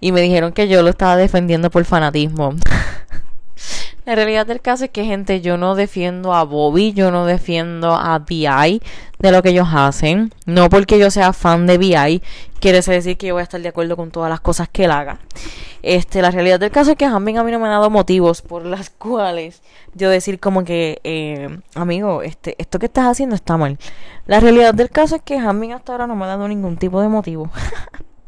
y 0.00 0.12
me 0.12 0.20
dijeron 0.20 0.52
que 0.52 0.68
yo 0.68 0.82
lo 0.82 0.90
estaba 0.90 1.16
defendiendo 1.16 1.70
por 1.70 1.84
fanatismo. 1.84 2.54
La 4.04 4.14
realidad 4.14 4.44
del 4.46 4.60
caso 4.60 4.84
es 4.84 4.90
que, 4.90 5.04
gente, 5.04 5.40
yo 5.40 5.56
no 5.56 5.74
defiendo 5.74 6.34
a 6.34 6.44
Bobby, 6.44 6.92
yo 6.92 7.10
no 7.10 7.24
defiendo 7.24 7.94
a 7.94 8.18
BI 8.18 8.82
de 9.18 9.32
lo 9.32 9.42
que 9.42 9.48
ellos 9.48 9.68
hacen. 9.72 10.30
No 10.44 10.68
porque 10.68 10.98
yo 10.98 11.10
sea 11.10 11.32
fan 11.32 11.66
de 11.66 11.78
BI, 11.78 12.22
quiere 12.60 12.82
decir 12.82 13.16
que 13.16 13.28
yo 13.28 13.34
voy 13.34 13.40
a 13.40 13.44
estar 13.44 13.62
de 13.62 13.68
acuerdo 13.68 13.96
con 13.96 14.10
todas 14.10 14.28
las 14.28 14.40
cosas 14.40 14.68
que 14.68 14.84
él 14.84 14.90
haga. 14.90 15.20
Este, 15.82 16.20
la 16.20 16.30
realidad 16.30 16.60
del 16.60 16.70
caso 16.70 16.90
es 16.90 16.96
que 16.98 17.06
Hamming 17.06 17.38
a 17.38 17.44
mí 17.44 17.52
no 17.52 17.58
me 17.58 17.66
ha 17.66 17.70
dado 17.70 17.88
motivos 17.88 18.42
por 18.42 18.66
las 18.66 18.90
cuales 18.98 19.62
yo 19.94 20.10
decir 20.10 20.38
como 20.38 20.64
que, 20.64 21.00
eh, 21.04 21.58
amigo, 21.74 22.22
este, 22.22 22.56
esto 22.58 22.78
que 22.78 22.86
estás 22.86 23.06
haciendo 23.06 23.34
está 23.34 23.56
mal. 23.56 23.78
La 24.26 24.38
realidad 24.38 24.74
del 24.74 24.90
caso 24.90 25.16
es 25.16 25.22
que 25.22 25.38
Hamming 25.38 25.72
hasta 25.72 25.92
ahora 25.92 26.06
no 26.06 26.14
me 26.14 26.24
ha 26.24 26.28
dado 26.28 26.46
ningún 26.46 26.76
tipo 26.76 27.00
de 27.00 27.08
motivo. 27.08 27.50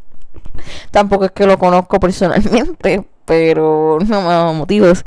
Tampoco 0.90 1.26
es 1.26 1.32
que 1.32 1.46
lo 1.46 1.58
conozco 1.58 2.00
personalmente, 2.00 3.06
pero 3.26 3.98
no 4.06 4.22
me 4.22 4.28
ha 4.28 4.32
dado 4.32 4.54
motivos. 4.54 5.02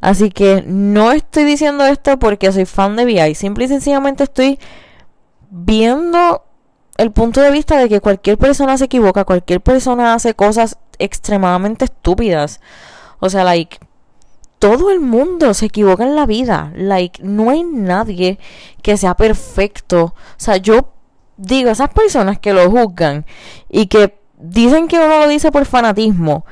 Así 0.00 0.30
que 0.30 0.62
no 0.66 1.12
estoy 1.12 1.44
diciendo 1.44 1.84
esto 1.84 2.18
porque 2.18 2.52
soy 2.52 2.66
fan 2.66 2.96
de 2.96 3.04
VI. 3.04 3.34
Simple 3.34 3.64
y 3.64 3.68
sencillamente 3.68 4.24
estoy 4.24 4.58
viendo 5.50 6.44
el 6.96 7.12
punto 7.12 7.40
de 7.40 7.50
vista 7.50 7.76
de 7.76 7.88
que 7.88 8.00
cualquier 8.00 8.38
persona 8.38 8.76
se 8.76 8.84
equivoca, 8.84 9.24
cualquier 9.24 9.60
persona 9.60 10.14
hace 10.14 10.34
cosas 10.34 10.78
extremadamente 10.98 11.86
estúpidas. 11.86 12.60
O 13.20 13.30
sea, 13.30 13.44
like, 13.44 13.78
todo 14.58 14.90
el 14.90 15.00
mundo 15.00 15.54
se 15.54 15.66
equivoca 15.66 16.04
en 16.04 16.16
la 16.16 16.26
vida. 16.26 16.72
Like, 16.74 17.22
no 17.22 17.50
hay 17.50 17.64
nadie 17.64 18.38
que 18.82 18.96
sea 18.96 19.14
perfecto. 19.14 20.02
O 20.04 20.14
sea, 20.36 20.56
yo 20.56 20.92
digo, 21.36 21.70
esas 21.70 21.90
personas 21.90 22.38
que 22.38 22.52
lo 22.52 22.70
juzgan 22.70 23.24
y 23.68 23.86
que 23.86 24.18
dicen 24.38 24.88
que 24.88 24.98
uno 24.98 25.20
lo 25.20 25.28
dice 25.28 25.50
por 25.50 25.64
fanatismo. 25.64 26.44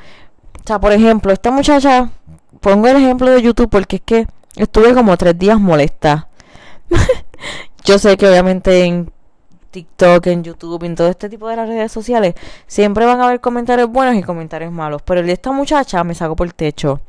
O 0.64 0.66
sea, 0.66 0.80
por 0.80 0.92
ejemplo, 0.92 1.32
esta 1.32 1.50
muchacha 1.50 2.10
pongo 2.60 2.88
el 2.88 2.96
ejemplo 2.96 3.30
de 3.30 3.42
YouTube 3.42 3.68
porque 3.68 3.96
es 3.96 4.02
que 4.02 4.26
estuve 4.56 4.94
como 4.94 5.16
tres 5.16 5.38
días 5.38 5.60
molesta. 5.60 6.28
Yo 7.84 7.98
sé 7.98 8.16
que 8.16 8.28
obviamente 8.28 8.84
en 8.84 9.12
TikTok, 9.70 10.26
en 10.28 10.42
YouTube, 10.42 10.84
en 10.84 10.94
todo 10.94 11.08
este 11.08 11.28
tipo 11.28 11.48
de 11.48 11.56
las 11.56 11.68
redes 11.68 11.92
sociales, 11.92 12.34
siempre 12.66 13.04
van 13.04 13.20
a 13.20 13.26
haber 13.26 13.40
comentarios 13.40 13.90
buenos 13.90 14.14
y 14.16 14.22
comentarios 14.22 14.72
malos. 14.72 15.02
Pero 15.02 15.20
el 15.20 15.26
de 15.26 15.34
esta 15.34 15.52
muchacha 15.52 16.02
me 16.02 16.14
sacó 16.14 16.34
por 16.34 16.46
el 16.46 16.54
techo. 16.54 17.00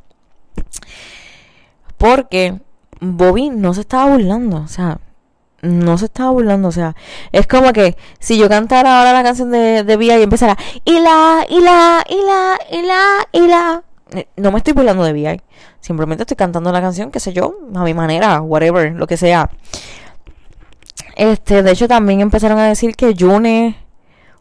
Porque 1.97 2.59
Bobby 2.99 3.49
no 3.49 3.73
se 3.73 3.81
estaba 3.81 4.11
burlando. 4.11 4.57
O 4.57 4.67
sea, 4.67 4.99
no 5.61 5.97
se 5.97 6.05
estaba 6.05 6.31
burlando. 6.31 6.67
O 6.67 6.71
sea, 6.71 6.95
es 7.31 7.47
como 7.47 7.71
que 7.73 7.97
si 8.19 8.37
yo 8.37 8.49
cantara 8.49 8.99
ahora 8.99 9.13
la 9.13 9.23
canción 9.23 9.51
de, 9.51 9.83
de 9.83 9.97
Vía 9.97 10.19
y 10.19 10.23
empezara, 10.23 10.57
y 10.83 10.99
la, 10.99 11.45
y 11.49 11.61
la, 11.61 12.03
y. 12.09 13.47
Eh, 14.11 14.27
no 14.37 14.51
me 14.51 14.57
estoy 14.59 14.73
burlando 14.73 15.03
de 15.03 15.13
VI. 15.13 15.41
Simplemente 15.79 16.23
estoy 16.23 16.37
cantando 16.37 16.71
la 16.71 16.81
canción, 16.81 17.11
qué 17.11 17.19
sé 17.19 17.33
yo, 17.33 17.55
a 17.75 17.83
mi 17.83 17.93
manera, 17.93 18.41
whatever, 18.41 18.93
lo 18.93 19.07
que 19.07 19.17
sea. 19.17 19.49
Este, 21.15 21.63
de 21.63 21.71
hecho 21.71 21.87
también 21.87 22.21
empezaron 22.21 22.59
a 22.59 22.67
decir 22.67 22.95
que 22.95 23.15
June 23.17 23.75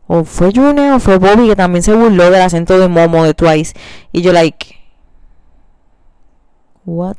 o 0.07 0.25
fue 0.25 0.53
June 0.55 0.93
o 0.93 1.01
fue 1.01 1.17
Bobby 1.19 1.49
que 1.49 1.57
también 1.57 1.83
se 1.83 1.95
burló 1.95 2.31
del 2.31 2.43
acento 2.43 2.79
de 2.79 2.87
Momo 2.89 3.25
de 3.25 3.35
Twice 3.35 3.75
y 4.13 4.21
yo 4.21 4.33
like 4.33 4.79
what? 6.85 7.17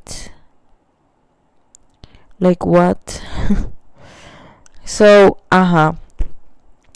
Like 2.40 2.64
what? 2.64 2.98
so, 4.86 5.38
ajá. 5.50 5.96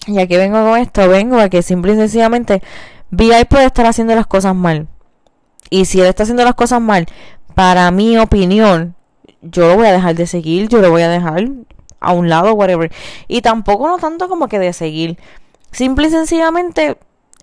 Y 0.08 0.20
aquí 0.20 0.38
vengo 0.38 0.64
con 0.64 0.78
esto, 0.80 1.08
vengo 1.08 1.40
a 1.40 1.50
que 1.50 1.64
simple 1.64 1.94
y 1.94 1.96
sencillamente 1.96 2.62
VI 3.10 3.46
puede 3.50 3.66
estar 3.66 3.86
haciendo 3.86 4.16
las 4.16 4.28
cosas 4.28 4.56
mal. 4.56 4.88
Y 5.72 5.86
si 5.86 6.00
él 6.00 6.06
está 6.06 6.24
haciendo 6.24 6.44
las 6.44 6.54
cosas 6.54 6.82
mal, 6.82 7.08
para 7.56 7.90
mi 7.90 8.20
opinión, 8.20 8.96
yo 9.42 9.70
lo 9.70 9.78
voy 9.78 9.88
a 9.88 9.94
dejar 9.94 10.14
de 10.14 10.28
seguir, 10.28 10.68
yo 10.68 10.82
lo 10.82 10.92
voy 10.92 11.02
a 11.02 11.10
dejar 11.10 11.50
a 12.00 12.12
un 12.12 12.30
lado, 12.30 12.54
whatever. 12.54 12.92
Y 13.28 13.42
tampoco 13.42 13.88
no 13.88 13.98
tanto 13.98 14.30
como 14.30 14.48
que 14.48 14.60
de 14.60 14.74
seguir. 14.74 15.18
Simple 15.72 16.08
y 16.08 16.12
sencillamente, 16.12 16.98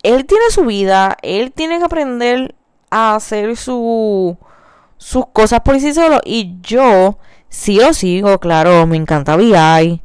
él 0.04 0.26
tiene 0.26 0.44
su 0.50 0.64
vida, 0.64 1.16
él 1.22 1.50
tiene 1.52 1.78
que 1.78 1.84
aprender 1.84 2.54
a 2.90 3.16
hacer 3.16 3.56
su 3.56 4.38
sus 4.98 5.26
cosas 5.32 5.60
por 5.60 5.78
sí 5.80 5.94
solo 5.94 6.20
y 6.24 6.56
yo 6.60 7.18
sí 7.48 7.78
lo 7.78 7.94
sigo, 7.94 8.38
claro, 8.38 8.86
me 8.86 8.96
encanta 8.96 9.36
VI, 9.36 10.02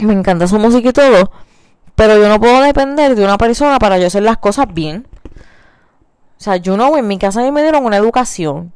me 0.00 0.12
encanta 0.12 0.46
su 0.46 0.58
música 0.58 0.90
y 0.90 0.92
todo, 0.92 1.32
pero 1.94 2.16
yo 2.18 2.28
no 2.28 2.38
puedo 2.38 2.60
depender 2.62 3.16
de 3.16 3.24
una 3.24 3.38
persona 3.38 3.78
para 3.78 3.98
yo 3.98 4.06
hacer 4.06 4.22
las 4.22 4.38
cosas 4.38 4.66
bien. 4.72 5.08
O 6.38 6.40
sea, 6.40 6.56
yo 6.56 6.76
no, 6.76 6.96
en 6.96 7.06
mi 7.06 7.18
casa 7.18 7.40
a 7.40 7.44
mí 7.44 7.50
me 7.50 7.62
dieron 7.62 7.84
una 7.84 7.96
educación 7.96 8.72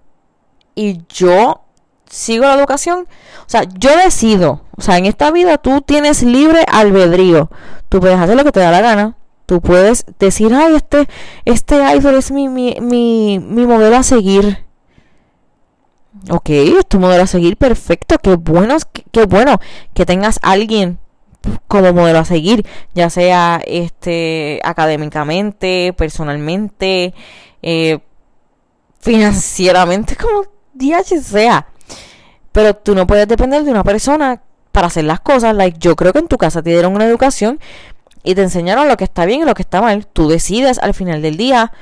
y 0.74 1.02
yo 1.08 1.62
sigo 2.08 2.44
la 2.44 2.54
educación. 2.54 3.06
O 3.46 3.50
sea, 3.50 3.62
yo 3.78 3.96
decido. 3.96 4.62
O 4.76 4.82
sea, 4.82 4.98
en 4.98 5.06
esta 5.06 5.30
vida 5.30 5.58
tú 5.58 5.80
tienes 5.80 6.22
libre 6.22 6.64
albedrío. 6.70 7.50
Tú 7.88 8.00
puedes 8.00 8.18
hacer 8.18 8.36
lo 8.36 8.44
que 8.44 8.52
te 8.52 8.60
da 8.60 8.70
la 8.70 8.80
gana. 8.80 9.16
Tú 9.46 9.60
puedes 9.60 10.04
decir, 10.18 10.52
ay, 10.54 10.74
este, 10.74 11.08
este 11.44 11.76
idol 11.96 12.14
es 12.14 12.30
mi, 12.30 12.48
mi, 12.48 12.76
mi, 12.80 13.38
mi 13.38 13.66
modelo 13.66 13.96
a 13.96 14.02
seguir. 14.02 14.64
Ok, 16.30 16.50
es 16.50 16.86
tu 16.86 16.98
modelo 16.98 17.24
a 17.24 17.26
seguir, 17.26 17.56
perfecto. 17.56 18.18
Qué 18.18 18.36
bueno, 18.36 18.76
qué, 18.92 19.04
qué 19.10 19.24
bueno 19.24 19.60
que 19.94 20.06
tengas 20.06 20.38
alguien 20.42 20.98
como 21.66 21.92
modelo 21.92 22.20
a 22.20 22.24
seguir, 22.24 22.64
ya 22.94 23.10
sea 23.10 23.60
este 23.66 24.60
académicamente, 24.64 25.92
personalmente, 25.96 27.14
eh, 27.62 28.00
financieramente, 29.00 30.16
como 30.20 30.44
DH 30.74 31.20
sea. 31.22 31.66
Pero 32.52 32.74
tú 32.74 32.94
no 32.94 33.06
puedes 33.06 33.26
depender 33.26 33.64
de 33.64 33.70
una 33.70 33.84
persona 33.84 34.42
para 34.72 34.88
hacer 34.88 35.04
las 35.04 35.20
cosas. 35.20 35.54
Like, 35.54 35.78
yo 35.78 35.96
creo 35.96 36.12
que 36.12 36.18
en 36.18 36.28
tu 36.28 36.36
casa 36.36 36.62
te 36.62 36.70
dieron 36.70 36.94
una 36.94 37.06
educación 37.06 37.60
y 38.22 38.34
te 38.34 38.42
enseñaron 38.42 38.88
lo 38.88 38.96
que 38.96 39.04
está 39.04 39.24
bien 39.24 39.42
y 39.42 39.44
lo 39.44 39.54
que 39.54 39.62
está 39.62 39.80
mal. 39.80 40.06
Tú 40.06 40.28
decides 40.28 40.78
al 40.78 40.94
final 40.94 41.22
del 41.22 41.36
día, 41.36 41.72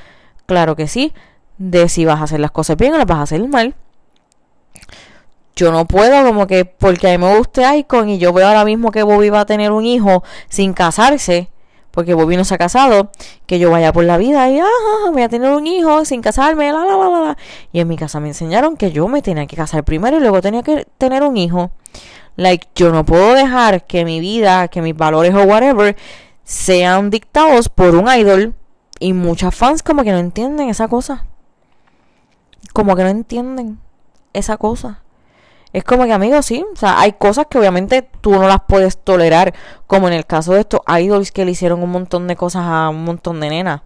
claro 0.46 0.76
que 0.76 0.86
sí, 0.86 1.12
de 1.58 1.88
si 1.88 2.04
vas 2.04 2.20
a 2.20 2.24
hacer 2.24 2.40
las 2.40 2.50
cosas 2.50 2.76
bien 2.76 2.94
o 2.94 2.98
las 2.98 3.06
vas 3.06 3.18
a 3.18 3.22
hacer 3.22 3.46
mal. 3.48 3.74
Yo 5.56 5.72
no 5.72 5.84
puedo 5.86 6.24
como 6.24 6.46
que 6.46 6.64
porque 6.64 7.08
a 7.08 7.18
mí 7.18 7.24
me 7.24 7.36
guste 7.36 7.62
Icon 7.76 8.08
y 8.08 8.18
yo 8.18 8.32
veo 8.32 8.48
ahora 8.48 8.64
mismo 8.64 8.90
que 8.90 9.02
Bobby 9.02 9.28
va 9.28 9.40
a 9.40 9.46
tener 9.46 9.72
un 9.72 9.84
hijo 9.84 10.22
sin 10.48 10.72
casarse 10.72 11.49
porque 11.90 12.14
Bobby 12.14 12.36
no 12.36 12.44
se 12.44 12.54
ha 12.54 12.58
casado, 12.58 13.10
que 13.46 13.58
yo 13.58 13.70
vaya 13.70 13.92
por 13.92 14.04
la 14.04 14.16
vida 14.16 14.48
y 14.50 14.60
ah, 14.60 14.66
voy 15.12 15.22
a 15.22 15.28
tener 15.28 15.50
un 15.50 15.66
hijo 15.66 16.04
sin 16.04 16.22
casarme, 16.22 16.72
la, 16.72 16.84
la, 16.84 16.96
la, 16.96 17.08
la. 17.08 17.38
Y 17.72 17.80
en 17.80 17.88
mi 17.88 17.96
casa 17.96 18.20
me 18.20 18.28
enseñaron 18.28 18.76
que 18.76 18.92
yo 18.92 19.08
me 19.08 19.22
tenía 19.22 19.46
que 19.46 19.56
casar 19.56 19.84
primero 19.84 20.16
y 20.16 20.20
luego 20.20 20.40
tenía 20.40 20.62
que 20.62 20.86
tener 20.98 21.22
un 21.22 21.36
hijo. 21.36 21.70
Like, 22.36 22.68
yo 22.74 22.90
no 22.90 23.04
puedo 23.04 23.34
dejar 23.34 23.86
que 23.86 24.04
mi 24.04 24.20
vida, 24.20 24.68
que 24.68 24.82
mis 24.82 24.96
valores 24.96 25.34
o 25.34 25.42
whatever 25.42 25.96
sean 26.44 27.10
dictados 27.10 27.68
por 27.68 27.94
un 27.94 28.08
idol. 28.08 28.54
Y 28.98 29.12
muchas 29.12 29.54
fans 29.54 29.82
como 29.82 30.04
que 30.04 30.12
no 30.12 30.18
entienden 30.18 30.68
esa 30.68 30.88
cosa. 30.88 31.26
Como 32.72 32.96
que 32.96 33.02
no 33.02 33.08
entienden 33.08 33.78
esa 34.32 34.56
cosa. 34.56 35.02
Es 35.72 35.84
como 35.84 36.04
que, 36.04 36.12
amigos, 36.12 36.46
sí. 36.46 36.64
O 36.72 36.76
sea, 36.76 37.00
hay 37.00 37.12
cosas 37.12 37.46
que 37.48 37.58
obviamente 37.58 38.02
tú 38.20 38.32
no 38.32 38.48
las 38.48 38.62
puedes 38.66 38.98
tolerar. 38.98 39.54
Como 39.86 40.08
en 40.08 40.14
el 40.14 40.26
caso 40.26 40.54
de 40.54 40.60
estos 40.60 40.80
idols 40.86 41.32
que 41.32 41.44
le 41.44 41.52
hicieron 41.52 41.82
un 41.82 41.90
montón 41.90 42.26
de 42.26 42.36
cosas 42.36 42.62
a 42.64 42.88
un 42.88 43.04
montón 43.04 43.40
de 43.40 43.50
nenas. 43.50 43.82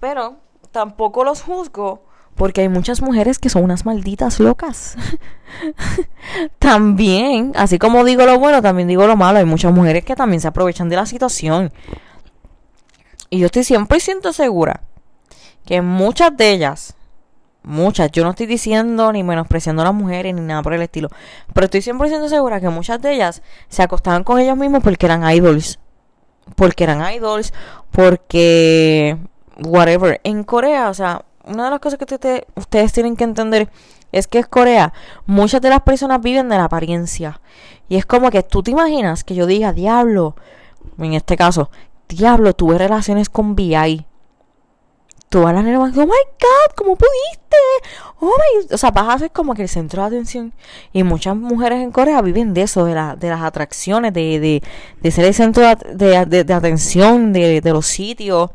Pero 0.00 0.36
tampoco 0.72 1.24
los 1.24 1.42
juzgo. 1.42 2.02
Porque 2.34 2.62
hay 2.62 2.68
muchas 2.68 3.00
mujeres 3.00 3.38
que 3.38 3.48
son 3.48 3.62
unas 3.62 3.86
malditas 3.86 4.40
locas. 4.40 4.96
también, 6.58 7.52
así 7.54 7.78
como 7.78 8.04
digo 8.04 8.26
lo 8.26 8.40
bueno, 8.40 8.60
también 8.60 8.88
digo 8.88 9.06
lo 9.06 9.16
malo. 9.16 9.38
Hay 9.38 9.44
muchas 9.44 9.72
mujeres 9.72 10.04
que 10.04 10.16
también 10.16 10.40
se 10.40 10.48
aprovechan 10.48 10.88
de 10.88 10.96
la 10.96 11.06
situación. 11.06 11.72
Y 13.30 13.38
yo 13.38 13.46
estoy 13.46 13.62
100% 13.62 14.32
segura 14.32 14.80
que 15.64 15.80
muchas 15.80 16.36
de 16.36 16.50
ellas 16.50 16.94
muchas, 17.64 18.12
yo 18.12 18.24
no 18.24 18.30
estoy 18.30 18.46
diciendo 18.46 19.12
ni 19.12 19.22
menospreciando 19.22 19.82
a 19.82 19.86
las 19.86 19.94
mujeres 19.94 20.34
ni 20.34 20.40
nada 20.40 20.62
por 20.62 20.74
el 20.74 20.82
estilo, 20.82 21.08
pero 21.52 21.64
estoy 21.64 21.80
100% 21.80 22.28
segura 22.28 22.60
que 22.60 22.68
muchas 22.68 23.00
de 23.02 23.14
ellas 23.14 23.42
se 23.68 23.82
acostaban 23.82 24.22
con 24.22 24.38
ellos 24.38 24.56
mismos 24.56 24.82
porque 24.82 25.06
eran 25.06 25.28
idols, 25.28 25.80
porque 26.56 26.84
eran 26.84 27.12
idols, 27.12 27.52
porque 27.90 29.16
whatever. 29.64 30.20
En 30.24 30.44
Corea, 30.44 30.90
o 30.90 30.94
sea, 30.94 31.24
una 31.44 31.64
de 31.64 31.70
las 31.70 31.80
cosas 31.80 31.98
que 31.98 32.44
ustedes 32.54 32.92
tienen 32.92 33.16
que 33.16 33.24
entender 33.24 33.68
es 34.12 34.28
que 34.28 34.38
es 34.38 34.46
Corea, 34.46 34.92
muchas 35.26 35.60
de 35.60 35.70
las 35.70 35.80
personas 35.80 36.20
viven 36.20 36.48
de 36.48 36.56
la 36.56 36.64
apariencia. 36.64 37.40
Y 37.88 37.96
es 37.96 38.06
como 38.06 38.30
que 38.30 38.42
tú 38.42 38.62
te 38.62 38.70
imaginas 38.70 39.24
que 39.24 39.34
yo 39.34 39.46
diga, 39.46 39.72
diablo, 39.72 40.36
en 40.98 41.14
este 41.14 41.36
caso, 41.36 41.70
diablo, 42.08 42.54
tuve 42.54 42.78
relaciones 42.78 43.28
con 43.28 43.56
VI 43.56 44.06
las 45.42 45.64
nenas 45.64 45.96
oh 45.96 46.00
my 46.00 46.06
god, 46.06 46.74
¿cómo 46.76 46.96
pudiste? 46.96 47.56
Oh 48.20 48.26
my... 48.26 48.74
O 48.74 48.78
sea, 48.78 48.90
vas 48.90 49.22
como 49.32 49.54
que 49.54 49.62
el 49.62 49.68
centro 49.68 50.02
de 50.02 50.08
atención. 50.08 50.52
Y 50.92 51.02
muchas 51.02 51.36
mujeres 51.36 51.82
en 51.82 51.90
Corea 51.90 52.20
viven 52.22 52.54
de 52.54 52.62
eso, 52.62 52.84
de, 52.84 52.94
la, 52.94 53.16
de 53.16 53.28
las 53.28 53.42
atracciones, 53.42 54.12
de, 54.12 54.40
de, 54.40 54.62
de 55.00 55.10
ser 55.10 55.24
el 55.24 55.34
centro 55.34 55.64
de, 55.66 56.26
de, 56.26 56.44
de 56.44 56.54
atención 56.54 57.32
de, 57.32 57.60
de 57.60 57.72
los 57.72 57.86
sitios. 57.86 58.50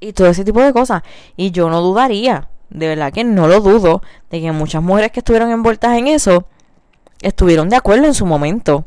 Y 0.00 0.12
todo 0.12 0.28
ese 0.28 0.44
tipo 0.44 0.60
de 0.60 0.72
cosas. 0.72 1.02
Y 1.36 1.50
yo 1.50 1.68
no 1.68 1.80
dudaría, 1.80 2.48
de 2.70 2.88
verdad 2.88 3.12
que 3.12 3.24
no 3.24 3.48
lo 3.48 3.60
dudo, 3.60 4.02
de 4.30 4.40
que 4.40 4.52
muchas 4.52 4.82
mujeres 4.82 5.12
que 5.12 5.20
estuvieron 5.20 5.50
envueltas 5.50 5.96
en 5.96 6.06
eso 6.06 6.46
estuvieron 7.20 7.68
de 7.68 7.76
acuerdo 7.76 8.06
en 8.06 8.14
su 8.14 8.26
momento. 8.26 8.84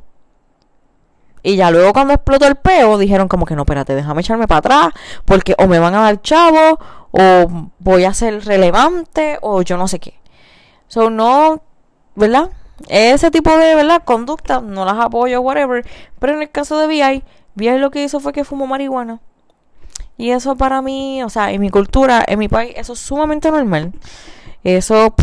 Y 1.44 1.56
ya 1.56 1.72
luego 1.72 1.94
cuando 1.94 2.14
explotó 2.14 2.46
el 2.46 2.56
peo, 2.56 2.98
dijeron 2.98 3.28
como 3.28 3.46
que 3.46 3.56
no, 3.56 3.64
espérate, 3.64 3.96
déjame 3.96 4.22
echarme 4.22 4.48
para 4.48 4.60
atrás, 4.60 4.88
porque 5.26 5.56
o 5.58 5.68
me 5.68 5.80
van 5.80 5.96
a 5.96 6.02
dar 6.02 6.22
chavo, 6.22 6.80
o 7.12 7.70
voy 7.80 8.06
a 8.06 8.14
ser 8.14 8.46
relevante, 8.46 9.40
o 9.42 9.62
yo 9.62 9.78
no 9.78 9.88
sé 9.88 10.00
qué. 10.00 10.20
So, 10.88 11.10
no, 11.10 11.62
¿verdad? 12.16 12.50
Ese 12.90 13.32
tipo 13.32 13.58
de, 13.58 13.76
¿verdad? 13.76 14.04
Conducta, 14.04 14.62
no 14.62 14.86
las 14.86 14.98
apoyo, 14.98 15.42
whatever. 15.42 15.86
Pero 16.20 16.34
en 16.34 16.42
el 16.42 16.52
caso 16.52 16.78
de 16.78 16.88
VI, 16.88 17.24
VI 17.56 17.78
lo 17.80 17.92
que 17.92 18.04
hizo 18.04 18.20
fue 18.20 18.34
que 18.34 18.44
fumó 18.44 18.68
marihuana. 18.68 19.20
Y 20.18 20.32
eso 20.32 20.56
para 20.56 20.82
mí, 20.82 21.24
o 21.24 21.30
sea, 21.30 21.52
en 21.52 21.62
mi 21.62 21.70
cultura, 21.70 22.24
en 22.28 22.40
mi 22.40 22.48
país, 22.48 22.74
eso 22.76 22.94
es 22.94 23.00
sumamente 23.00 23.50
normal. 23.50 23.94
Eso 24.64 25.16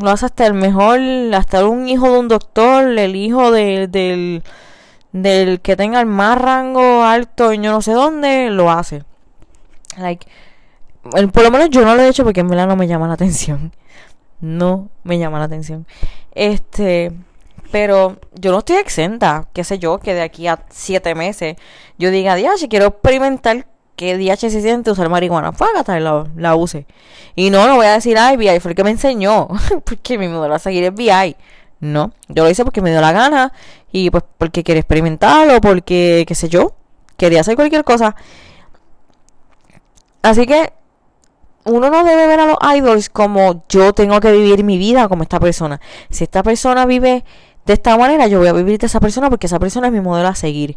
lo 0.00 0.10
hace 0.10 0.26
hasta 0.26 0.46
el 0.46 0.54
mejor, 0.54 0.98
hasta 1.34 1.66
un 1.66 1.88
hijo 1.88 2.10
de 2.10 2.18
un 2.18 2.28
doctor, 2.28 2.86
el 2.86 3.16
hijo 3.16 3.50
del 3.50 4.42
del 5.12 5.60
que 5.60 5.76
tenga 5.76 6.00
el 6.00 6.06
más 6.06 6.38
rango 6.38 7.02
alto 7.02 7.52
y 7.52 7.58
yo 7.58 7.70
no 7.72 7.82
sé 7.82 7.92
dónde, 7.92 8.50
lo 8.50 8.70
hace. 8.70 9.04
Like, 9.96 10.26
por 11.02 11.42
lo 11.42 11.50
menos 11.50 11.70
yo 11.70 11.84
no 11.84 11.94
lo 11.94 12.02
he 12.02 12.08
hecho 12.08 12.24
porque 12.24 12.40
en 12.40 12.48
verdad 12.48 12.66
no 12.66 12.76
me 12.76 12.86
llama 12.86 13.08
la 13.08 13.14
atención. 13.14 13.72
No 14.38 14.90
me 15.02 15.18
llama 15.18 15.38
la 15.38 15.46
atención. 15.46 15.86
Este, 16.34 17.10
pero 17.72 18.18
yo 18.34 18.52
no 18.52 18.58
estoy 18.58 18.76
exenta, 18.76 19.48
qué 19.54 19.64
sé 19.64 19.78
yo, 19.78 19.98
que 19.98 20.12
de 20.12 20.20
aquí 20.20 20.46
a 20.46 20.62
siete 20.68 21.14
meses 21.14 21.56
yo 21.96 22.10
diga, 22.10 22.36
si 22.58 22.68
quiero 22.68 22.86
experimentar 22.86 23.66
qué 23.96 24.16
DH 24.16 24.50
se 24.50 24.60
siente 24.60 24.90
usar 24.90 25.08
marihuana. 25.08 25.52
Fágata 25.52 25.98
la, 25.98 26.26
la 26.36 26.54
use. 26.54 26.86
Y 27.34 27.50
no, 27.50 27.66
no 27.66 27.76
voy 27.76 27.86
a 27.86 27.94
decir, 27.94 28.16
ay, 28.18 28.36
VI 28.36 28.60
fue 28.60 28.72
el 28.72 28.76
que 28.76 28.84
me 28.84 28.90
enseñó. 28.90 29.48
porque 29.84 30.18
mi 30.18 30.28
modelo 30.28 30.54
a 30.54 30.58
seguir 30.58 30.84
es 30.84 30.94
VI. 30.94 31.36
No, 31.80 32.12
yo 32.28 32.44
lo 32.44 32.50
hice 32.50 32.64
porque 32.64 32.80
me 32.80 32.90
dio 32.90 33.00
la 33.00 33.12
gana 33.12 33.52
y 33.92 34.10
pues 34.10 34.24
porque 34.38 34.64
quería 34.64 34.80
experimentarlo, 34.80 35.60
porque 35.60 36.24
qué 36.26 36.34
sé 36.34 36.48
yo, 36.48 36.74
quería 37.16 37.40
hacer 37.40 37.56
cualquier 37.56 37.84
cosa. 37.84 38.16
Así 40.22 40.46
que 40.46 40.72
uno 41.64 41.90
no 41.90 42.04
debe 42.04 42.26
ver 42.26 42.40
a 42.40 42.46
los 42.46 42.58
idols 42.76 43.10
como 43.10 43.64
yo 43.68 43.92
tengo 43.92 44.20
que 44.20 44.32
vivir 44.32 44.64
mi 44.64 44.78
vida 44.78 45.08
como 45.08 45.22
esta 45.22 45.40
persona. 45.40 45.80
Si 46.10 46.24
esta 46.24 46.42
persona 46.42 46.86
vive 46.86 47.24
de 47.66 47.72
esta 47.72 47.96
manera, 47.98 48.26
yo 48.28 48.38
voy 48.38 48.48
a 48.48 48.52
vivir 48.52 48.78
de 48.78 48.86
esa 48.86 49.00
persona 49.00 49.28
porque 49.28 49.46
esa 49.48 49.58
persona 49.58 49.88
es 49.88 49.92
mi 49.92 50.00
modelo 50.00 50.28
a 50.28 50.34
seguir. 50.34 50.76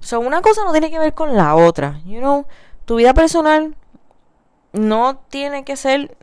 So, 0.00 0.20
una 0.20 0.42
cosa 0.42 0.64
no 0.64 0.72
tiene 0.72 0.90
que 0.90 0.98
ver 0.98 1.14
con 1.14 1.36
la 1.36 1.54
otra. 1.54 2.00
You 2.04 2.18
know, 2.18 2.46
tu 2.84 2.96
vida 2.96 3.14
personal 3.14 3.74
no 4.72 5.16
tiene 5.30 5.64
que 5.64 5.76
ser 5.76 6.16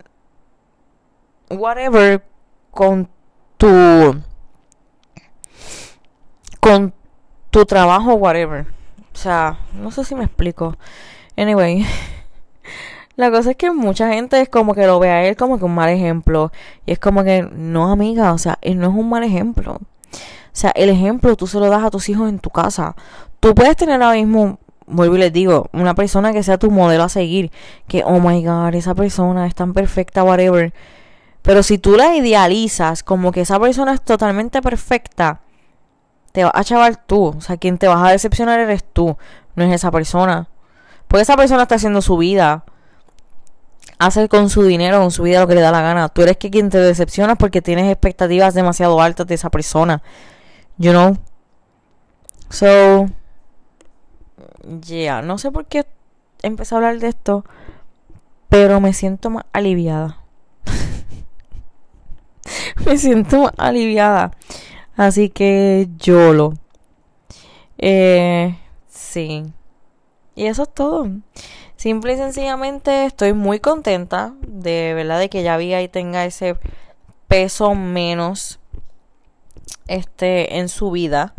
whatever 1.50 2.24
con 2.72 3.10
tu 3.62 4.20
con 6.60 6.94
tu 7.52 7.66
trabajo 7.66 8.16
whatever. 8.16 8.66
O 9.14 9.18
sea 9.18 9.60
no 9.74 9.92
sé 9.92 10.04
si 10.04 10.16
me 10.16 10.24
explico. 10.24 10.76
Anyway 11.38 11.86
la 13.16 13.30
cosa 13.30 13.52
es 13.52 13.58
que 13.58 13.72
mucha 13.72 14.12
gente 14.14 14.42
es 14.42 14.50
como 14.50 14.74
que 14.74 14.88
lo 14.88 15.00
ve 15.00 15.10
a 15.10 15.26
él 15.26 15.36
como 15.36 15.60
que 15.60 15.66
un 15.66 15.76
mal 15.76 15.90
ejemplo. 15.90 16.52
Y 16.88 16.94
es 16.94 17.00
como 17.00 17.24
que 17.24 17.48
no 17.54 17.92
amiga 17.92 18.34
o 18.34 18.40
sea 18.40 18.58
él 18.62 18.80
no 18.80 18.90
es 18.90 18.96
un 18.96 19.10
mal 19.10 19.24
ejemplo. 19.24 19.74
O 19.74 20.54
sea 20.54 20.72
el 20.72 20.90
ejemplo 20.90 21.36
tú 21.36 21.46
se 21.46 21.60
lo 21.60 21.70
das 21.70 21.84
a 21.84 21.92
tus 21.92 22.10
hijos 22.10 22.30
en 22.30 22.40
tu 22.40 22.50
casa. 22.50 22.96
Tú 23.40 23.54
puedes 23.54 23.76
tener 23.76 24.02
ahora 24.02 24.18
mismo 24.18 24.58
vuelvo 24.88 25.16
y 25.16 25.20
les 25.20 25.32
digo, 25.32 25.70
una 25.72 25.94
persona 25.96 26.34
que 26.34 26.44
sea 26.44 26.58
tu 26.58 26.70
modelo 26.72 27.04
a 27.04 27.10
seguir, 27.10 27.52
que 27.88 28.04
oh 28.06 28.20
my 28.20 28.44
god, 28.44 28.74
esa 28.74 28.94
persona 28.96 29.48
es 29.48 29.56
tan 29.56 29.74
perfecta, 29.74 30.24
whatever. 30.24 30.74
Pero 31.42 31.64
si 31.64 31.78
tú 31.78 31.96
la 31.96 32.16
idealizas 32.16 33.04
como 33.04 33.32
que 33.32 33.42
esa 33.42 33.60
persona 33.60 33.94
es 33.94 34.02
totalmente 34.02 34.62
perfecta, 34.62 35.42
te 36.32 36.44
vas 36.44 36.54
a 36.56 36.64
chaval 36.64 37.00
tú. 37.00 37.34
O 37.38 37.42
sea, 37.42 37.58
quien 37.58 37.78
te 37.78 37.88
vas 37.88 38.08
a 38.08 38.12
decepcionar 38.12 38.60
eres 38.60 38.84
tú, 38.84 39.18
no 39.56 39.64
es 39.64 39.74
esa 39.74 39.92
persona. 39.92 40.48
Porque 41.08 41.24
esa 41.24 41.36
persona 41.36 41.64
está 41.64 41.76
haciendo 41.76 42.02
su 42.02 42.18
vida 42.18 42.64
hace 44.02 44.28
con 44.30 44.50
su 44.50 44.64
dinero, 44.64 45.00
con 45.00 45.12
su 45.12 45.24
vida 45.24 45.42
lo 45.42 45.48
que 45.48 45.56
le 45.56 45.62
da 45.62 45.72
la 45.72 45.82
gana. 45.82 46.10
Tú 46.10 46.24
eres 46.24 46.38
que 46.38 46.50
quien 46.50 46.70
te 46.70 46.80
decepciona 46.80 47.36
porque 47.36 47.62
tienes 47.62 47.92
expectativas 47.92 48.54
demasiado 48.54 49.00
altas 49.00 49.28
de 49.28 49.36
esa 49.36 49.50
persona. 49.50 50.02
You 50.78 50.92
know? 50.92 51.18
So, 52.50 53.08
yeah, 54.86 55.22
no 55.22 55.38
sé 55.38 55.52
por 55.52 55.66
qué 55.68 55.86
empecé 56.42 56.74
a 56.74 56.80
hablar 56.80 57.00
de 57.00 57.10
esto, 57.10 57.46
pero 58.50 58.82
me 58.82 58.94
siento 58.94 59.30
más 59.30 59.46
aliviada. 59.54 60.18
me 62.86 62.98
siento 62.98 63.52
aliviada. 63.58 64.32
Así 64.96 65.30
que 65.30 65.88
yo 65.98 66.34
lo. 66.34 66.54
Eh, 67.78 68.58
sí. 68.88 69.44
Y 70.36 70.46
eso 70.46 70.64
es 70.64 70.74
todo. 70.74 71.10
Simple 71.76 72.14
y 72.14 72.18
sencillamente 72.18 73.06
estoy 73.06 73.34
muy 73.34 73.60
contenta 73.60 74.36
de 74.42 74.94
verdad 74.94 75.20
de 75.20 75.30
que 75.30 75.42
ya 75.42 75.58
vi 75.58 75.74
y 75.74 75.88
tenga 75.88 76.26
ese 76.26 76.56
peso 77.28 77.74
menos 77.74 78.60
este 79.88 80.60
en 80.60 80.70
su 80.70 80.92
vida. 80.92 81.34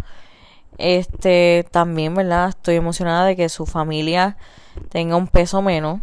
Este 0.79 1.65
también, 1.71 2.15
¿verdad? 2.15 2.49
Estoy 2.49 2.77
emocionada 2.77 3.25
de 3.27 3.37
que 3.37 3.49
su 3.49 3.67
familia 3.67 4.37
tenga 4.89 5.17
un 5.17 5.29
peso 5.29 5.63
menos. 5.63 6.01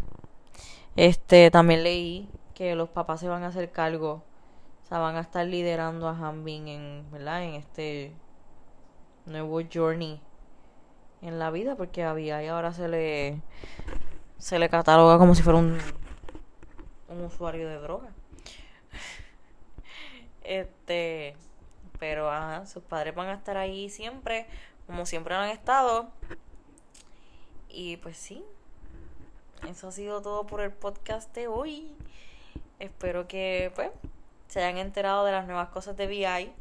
Este 0.96 1.52
también 1.52 1.84
leí 1.84 2.30
que 2.54 2.76
los 2.76 2.90
papás 2.90 3.20
se 3.20 3.28
van 3.28 3.44
a 3.44 3.48
hacer 3.48 3.72
cargo, 3.72 4.24
sea, 4.90 5.00
van 5.00 5.16
a 5.16 5.22
estar 5.22 5.46
liderando 5.46 6.08
a 6.08 6.18
Hanbin 6.18 6.68
en, 6.68 7.12
¿verdad? 7.12 7.44
En 7.44 7.54
este 7.54 8.14
nuevo 9.26 9.62
journey 9.72 10.22
en 11.22 11.40
la 11.40 11.52
vida 11.52 11.76
porque 11.76 12.04
había 12.04 12.44
y 12.44 12.48
ahora 12.48 12.74
se 12.74 12.88
le 12.88 13.42
se 14.38 14.58
le 14.58 14.70
cataloga 14.70 15.18
como 15.18 15.36
si 15.36 15.44
fuera 15.44 15.60
un, 15.60 15.78
un 17.10 17.22
usuario 17.24 17.68
de 17.68 17.76
droga. 17.78 18.10
Este, 20.42 21.36
pero 22.00 22.32
ajá, 22.32 22.66
sus 22.66 22.82
padres 22.82 23.14
van 23.14 23.28
a 23.28 23.34
estar 23.34 23.56
ahí 23.56 23.88
siempre, 23.90 24.48
como 24.88 25.06
siempre 25.06 25.36
han 25.36 25.50
estado. 25.50 26.10
Y 27.68 27.98
pues 27.98 28.18
sí, 28.18 28.44
eso 29.70 29.90
ha 29.90 29.92
sido 29.92 30.24
todo 30.24 30.48
por 30.48 30.62
el 30.62 30.72
podcast 30.72 31.36
de 31.36 31.48
hoy. 31.48 31.94
Espero 32.80 33.28
que 33.28 33.72
pues 33.76 33.92
se 34.50 34.62
hayan 34.62 34.78
enterado 34.78 35.24
de 35.24 35.32
las 35.32 35.46
nuevas 35.46 35.70
cosas 35.70 35.96
de 35.96 36.08
VI 36.08 36.52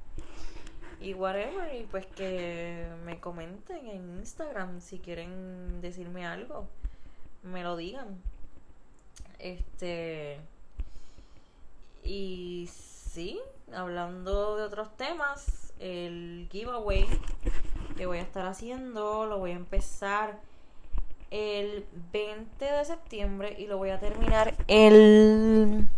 y 1.01 1.15
whatever 1.15 1.75
y 1.75 1.85
pues 1.85 2.07
que 2.07 2.87
me 3.05 3.19
comenten 3.19 3.89
en 3.89 4.19
Instagram 4.19 4.81
si 4.81 5.01
quieren 5.01 5.81
decirme 5.81 6.25
algo 6.25 6.69
me 7.43 7.63
lo 7.63 7.77
digan. 7.77 8.21
Este. 9.39 10.41
Y 12.03 12.69
sí, 12.73 13.41
hablando 13.73 14.57
de 14.57 14.63
otros 14.63 14.97
temas, 14.97 15.73
el 15.79 16.49
giveaway 16.51 17.07
que 17.97 18.07
voy 18.07 18.19
a 18.19 18.23
estar 18.23 18.47
haciendo 18.47 19.27
lo 19.27 19.39
voy 19.39 19.51
a 19.51 19.57
empezar 19.57 20.41
el 21.31 21.85
20 22.13 22.65
de 22.65 22.85
septiembre 22.85 23.57
y 23.59 23.67
lo 23.67 23.77
voy 23.77 23.91
a 23.91 23.99
terminar 23.99 24.55
el 24.69 25.89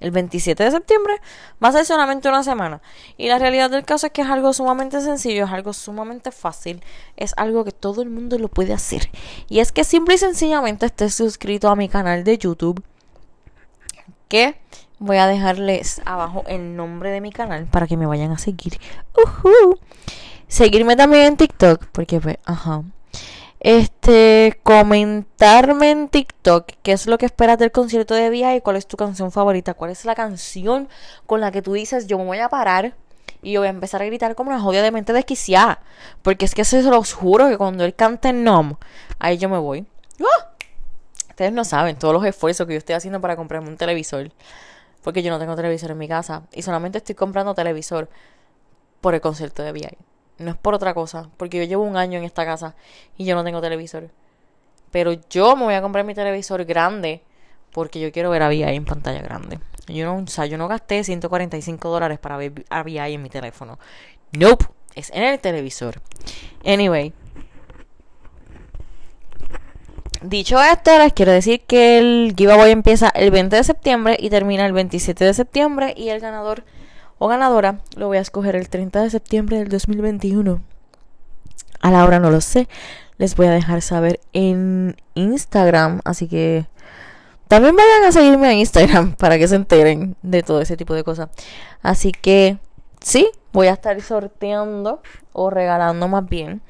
el 0.00 0.10
27 0.10 0.62
de 0.62 0.70
septiembre, 0.70 1.14
va 1.62 1.68
a 1.68 1.72
ser 1.72 1.84
solamente 1.84 2.28
una 2.28 2.42
semana. 2.42 2.80
Y 3.16 3.28
la 3.28 3.38
realidad 3.38 3.70
del 3.70 3.84
caso 3.84 4.06
es 4.06 4.12
que 4.12 4.22
es 4.22 4.28
algo 4.28 4.52
sumamente 4.52 5.00
sencillo, 5.00 5.44
es 5.44 5.50
algo 5.50 5.72
sumamente 5.72 6.30
fácil, 6.30 6.82
es 7.16 7.34
algo 7.36 7.64
que 7.64 7.72
todo 7.72 8.02
el 8.02 8.10
mundo 8.10 8.38
lo 8.38 8.48
puede 8.48 8.72
hacer. 8.72 9.10
Y 9.48 9.60
es 9.60 9.72
que 9.72 9.84
simple 9.84 10.14
y 10.14 10.18
sencillamente 10.18 10.86
estés 10.86 11.14
suscrito 11.14 11.68
a 11.68 11.76
mi 11.76 11.88
canal 11.88 12.24
de 12.24 12.38
YouTube, 12.38 12.82
que 14.28 14.60
voy 14.98 15.16
a 15.16 15.26
dejarles 15.26 16.02
abajo 16.04 16.44
el 16.46 16.76
nombre 16.76 17.10
de 17.10 17.20
mi 17.20 17.32
canal 17.32 17.66
para 17.66 17.86
que 17.86 17.96
me 17.96 18.06
vayan 18.06 18.32
a 18.32 18.38
seguir. 18.38 18.78
Seguirme 20.48 20.96
también 20.96 21.24
en 21.24 21.36
TikTok, 21.36 21.86
porque 21.92 22.20
pues, 22.20 22.38
ajá 22.44 22.82
este, 23.60 24.60
comentarme 24.62 25.90
en 25.90 26.08
TikTok 26.08 26.66
qué 26.82 26.92
es 26.92 27.06
lo 27.06 27.18
que 27.18 27.26
esperas 27.26 27.58
del 27.58 27.72
concierto 27.72 28.14
de 28.14 28.30
VIA 28.30 28.56
y 28.56 28.60
cuál 28.60 28.76
es 28.76 28.86
tu 28.86 28.96
canción 28.96 29.32
favorita. 29.32 29.74
¿Cuál 29.74 29.90
es 29.90 30.04
la 30.04 30.14
canción 30.14 30.88
con 31.26 31.40
la 31.40 31.50
que 31.50 31.62
tú 31.62 31.72
dices, 31.72 32.06
yo 32.06 32.18
me 32.18 32.24
voy 32.24 32.38
a 32.38 32.48
parar 32.48 32.94
y 33.42 33.52
yo 33.52 33.60
voy 33.60 33.68
a 33.68 33.70
empezar 33.70 34.02
a 34.02 34.06
gritar 34.06 34.34
como 34.34 34.50
una 34.50 34.60
jodia 34.60 34.82
de 34.82 34.90
mente 34.90 35.12
desquiciada? 35.12 35.80
Porque 36.22 36.44
es 36.44 36.54
que 36.54 36.64
se 36.64 36.82
los 36.82 37.12
juro 37.12 37.48
que 37.48 37.58
cuando 37.58 37.84
él 37.84 37.94
cante 37.94 38.32
Nom, 38.32 38.76
ahí 39.18 39.38
yo 39.38 39.48
me 39.48 39.58
voy. 39.58 39.86
¡Ah! 40.20 40.50
Ustedes 41.28 41.52
no 41.52 41.64
saben 41.64 41.96
todos 41.96 42.14
los 42.14 42.24
esfuerzos 42.24 42.66
que 42.66 42.72
yo 42.74 42.78
estoy 42.78 42.96
haciendo 42.96 43.20
para 43.20 43.36
comprarme 43.36 43.68
un 43.68 43.76
televisor. 43.76 44.30
Porque 45.02 45.22
yo 45.22 45.30
no 45.30 45.38
tengo 45.38 45.54
televisor 45.54 45.92
en 45.92 45.98
mi 45.98 46.08
casa. 46.08 46.42
Y 46.52 46.62
solamente 46.62 46.98
estoy 46.98 47.14
comprando 47.14 47.54
televisor 47.54 48.08
por 49.00 49.14
el 49.14 49.20
concierto 49.20 49.62
de 49.62 49.72
VI. 49.72 49.96
No 50.38 50.50
es 50.50 50.56
por 50.56 50.74
otra 50.74 50.94
cosa, 50.94 51.28
porque 51.36 51.58
yo 51.58 51.64
llevo 51.64 51.82
un 51.82 51.96
año 51.96 52.18
en 52.18 52.24
esta 52.24 52.44
casa 52.44 52.74
y 53.16 53.24
yo 53.24 53.34
no 53.34 53.44
tengo 53.44 53.60
televisor. 53.60 54.08
Pero 54.90 55.12
yo 55.28 55.56
me 55.56 55.64
voy 55.64 55.74
a 55.74 55.82
comprar 55.82 56.04
mi 56.04 56.14
televisor 56.14 56.64
grande 56.64 57.22
porque 57.72 58.00
yo 58.00 58.12
quiero 58.12 58.30
ver 58.30 58.42
a 58.42 58.48
VI 58.48 58.62
en 58.62 58.84
pantalla 58.84 59.20
grande. 59.20 59.58
Yo 59.88 60.06
no, 60.06 60.22
o 60.22 60.26
sea, 60.26 60.46
yo 60.46 60.58
no 60.58 60.68
gasté 60.68 61.02
145 61.02 61.88
dólares 61.88 62.18
para 62.18 62.36
ver 62.36 62.64
a 62.70 62.82
VI 62.82 63.14
en 63.14 63.22
mi 63.22 63.30
teléfono. 63.30 63.78
Nope, 64.32 64.66
es 64.94 65.10
en 65.10 65.24
el 65.24 65.40
televisor. 65.40 66.00
Anyway. 66.64 67.12
Dicho 70.22 70.60
esto, 70.60 70.98
les 70.98 71.12
quiero 71.12 71.30
decir 71.30 71.60
que 71.60 71.98
el 71.98 72.34
giveaway 72.36 72.72
empieza 72.72 73.08
el 73.10 73.30
20 73.30 73.54
de 73.54 73.64
septiembre 73.64 74.16
y 74.18 74.30
termina 74.30 74.66
el 74.66 74.72
27 74.72 75.24
de 75.24 75.32
septiembre 75.32 75.94
y 75.96 76.08
el 76.08 76.20
ganador 76.20 76.64
o 77.18 77.28
ganadora 77.28 77.78
lo 77.96 78.06
voy 78.06 78.18
a 78.18 78.20
escoger 78.20 78.56
el 78.56 78.68
30 78.68 79.02
de 79.02 79.10
septiembre 79.10 79.58
del 79.58 79.68
2021. 79.68 80.60
A 81.80 81.90
la 81.90 82.04
hora 82.04 82.18
no 82.18 82.30
lo 82.30 82.40
sé. 82.40 82.68
Les 83.18 83.34
voy 83.34 83.46
a 83.46 83.50
dejar 83.50 83.82
saber 83.82 84.20
en 84.32 84.96
Instagram. 85.14 86.00
Así 86.04 86.28
que 86.28 86.66
también 87.48 87.76
vayan 87.76 88.04
a 88.04 88.12
seguirme 88.12 88.52
en 88.52 88.58
Instagram 88.58 89.14
para 89.18 89.38
que 89.38 89.48
se 89.48 89.56
enteren 89.56 90.16
de 90.22 90.42
todo 90.42 90.60
ese 90.60 90.76
tipo 90.76 90.94
de 90.94 91.04
cosas. 91.04 91.28
Así 91.82 92.12
que 92.12 92.58
sí, 93.00 93.28
voy 93.52 93.68
a 93.68 93.72
estar 93.72 94.00
sorteando 94.02 95.02
o 95.32 95.50
regalando 95.50 96.08
más 96.08 96.28
bien 96.28 96.62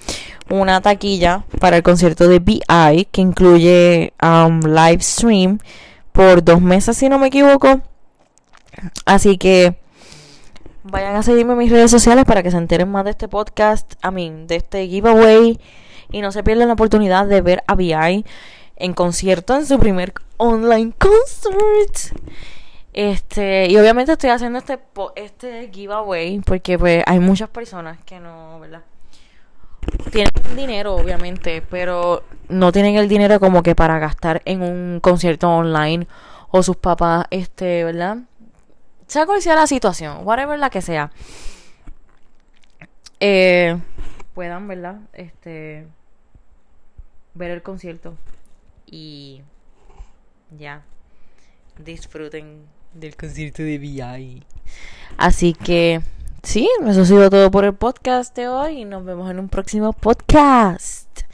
una 0.50 0.80
taquilla 0.80 1.44
para 1.60 1.76
el 1.76 1.82
concierto 1.82 2.28
de 2.28 2.38
BI 2.38 3.08
que 3.10 3.20
incluye 3.20 4.14
um, 4.22 4.60
live 4.60 5.02
stream 5.02 5.58
por 6.12 6.42
dos 6.42 6.60
meses 6.60 6.96
si 6.96 7.08
no 7.08 7.18
me 7.18 7.26
equivoco. 7.28 7.80
Así 9.04 9.36
que 9.38 9.76
Vayan 10.90 11.16
a 11.16 11.22
seguirme 11.22 11.52
en 11.52 11.58
mis 11.58 11.70
redes 11.70 11.90
sociales 11.90 12.24
para 12.24 12.42
que 12.42 12.50
se 12.50 12.56
enteren 12.56 12.90
más 12.90 13.04
de 13.04 13.10
este 13.10 13.28
podcast, 13.28 13.94
a 14.00 14.10
mí, 14.10 14.32
de 14.46 14.56
este 14.56 14.86
giveaway. 14.88 15.60
Y 16.10 16.22
no 16.22 16.32
se 16.32 16.42
pierdan 16.42 16.68
la 16.68 16.74
oportunidad 16.74 17.26
de 17.26 17.42
ver 17.42 17.62
a 17.66 17.74
VI 17.74 18.24
en 18.76 18.94
concierto 18.94 19.54
en 19.54 19.66
su 19.66 19.78
primer 19.78 20.14
online 20.38 20.92
concert. 20.96 22.18
Este, 22.94 23.70
y 23.70 23.76
obviamente 23.76 24.12
estoy 24.12 24.30
haciendo 24.30 24.58
este 24.58 24.78
este 25.14 25.70
giveaway 25.70 26.40
porque 26.40 26.78
pues 26.78 27.04
hay 27.06 27.18
muchas 27.18 27.50
personas 27.50 27.98
que 28.04 28.18
no, 28.18 28.58
¿verdad? 28.58 28.82
Tienen 30.10 30.32
dinero, 30.56 30.94
obviamente, 30.94 31.62
pero 31.68 32.22
no 32.48 32.72
tienen 32.72 32.96
el 32.96 33.08
dinero 33.08 33.38
como 33.40 33.62
que 33.62 33.74
para 33.74 33.98
gastar 33.98 34.40
en 34.46 34.62
un 34.62 35.00
concierto 35.00 35.50
online 35.50 36.06
o 36.50 36.62
sus 36.62 36.76
papás, 36.76 37.26
este, 37.30 37.84
¿verdad? 37.84 38.18
Sea 39.08 39.26
cual 39.26 39.42
sea 39.42 39.56
la 39.56 39.66
situación, 39.66 40.20
whatever 40.22 40.58
la 40.58 40.70
que 40.70 40.82
sea, 40.82 41.10
eh, 43.20 43.76
puedan, 44.34 44.68
¿verdad? 44.68 45.00
Este, 45.12 45.88
ver 47.34 47.50
el 47.50 47.62
concierto 47.62 48.16
y 48.86 49.42
ya, 50.56 50.82
disfruten 51.78 52.66
del 52.94 53.16
concierto 53.16 53.62
de 53.62 53.78
VI. 53.78 54.44
Así 55.16 55.54
que, 55.54 56.00
sí, 56.42 56.68
eso 56.86 57.02
ha 57.02 57.04
sido 57.04 57.30
todo 57.30 57.50
por 57.50 57.64
el 57.64 57.74
podcast 57.74 58.36
de 58.36 58.48
hoy 58.48 58.82
y 58.82 58.84
nos 58.84 59.04
vemos 59.04 59.30
en 59.30 59.38
un 59.38 59.48
próximo 59.48 59.92
podcast. 59.92 61.27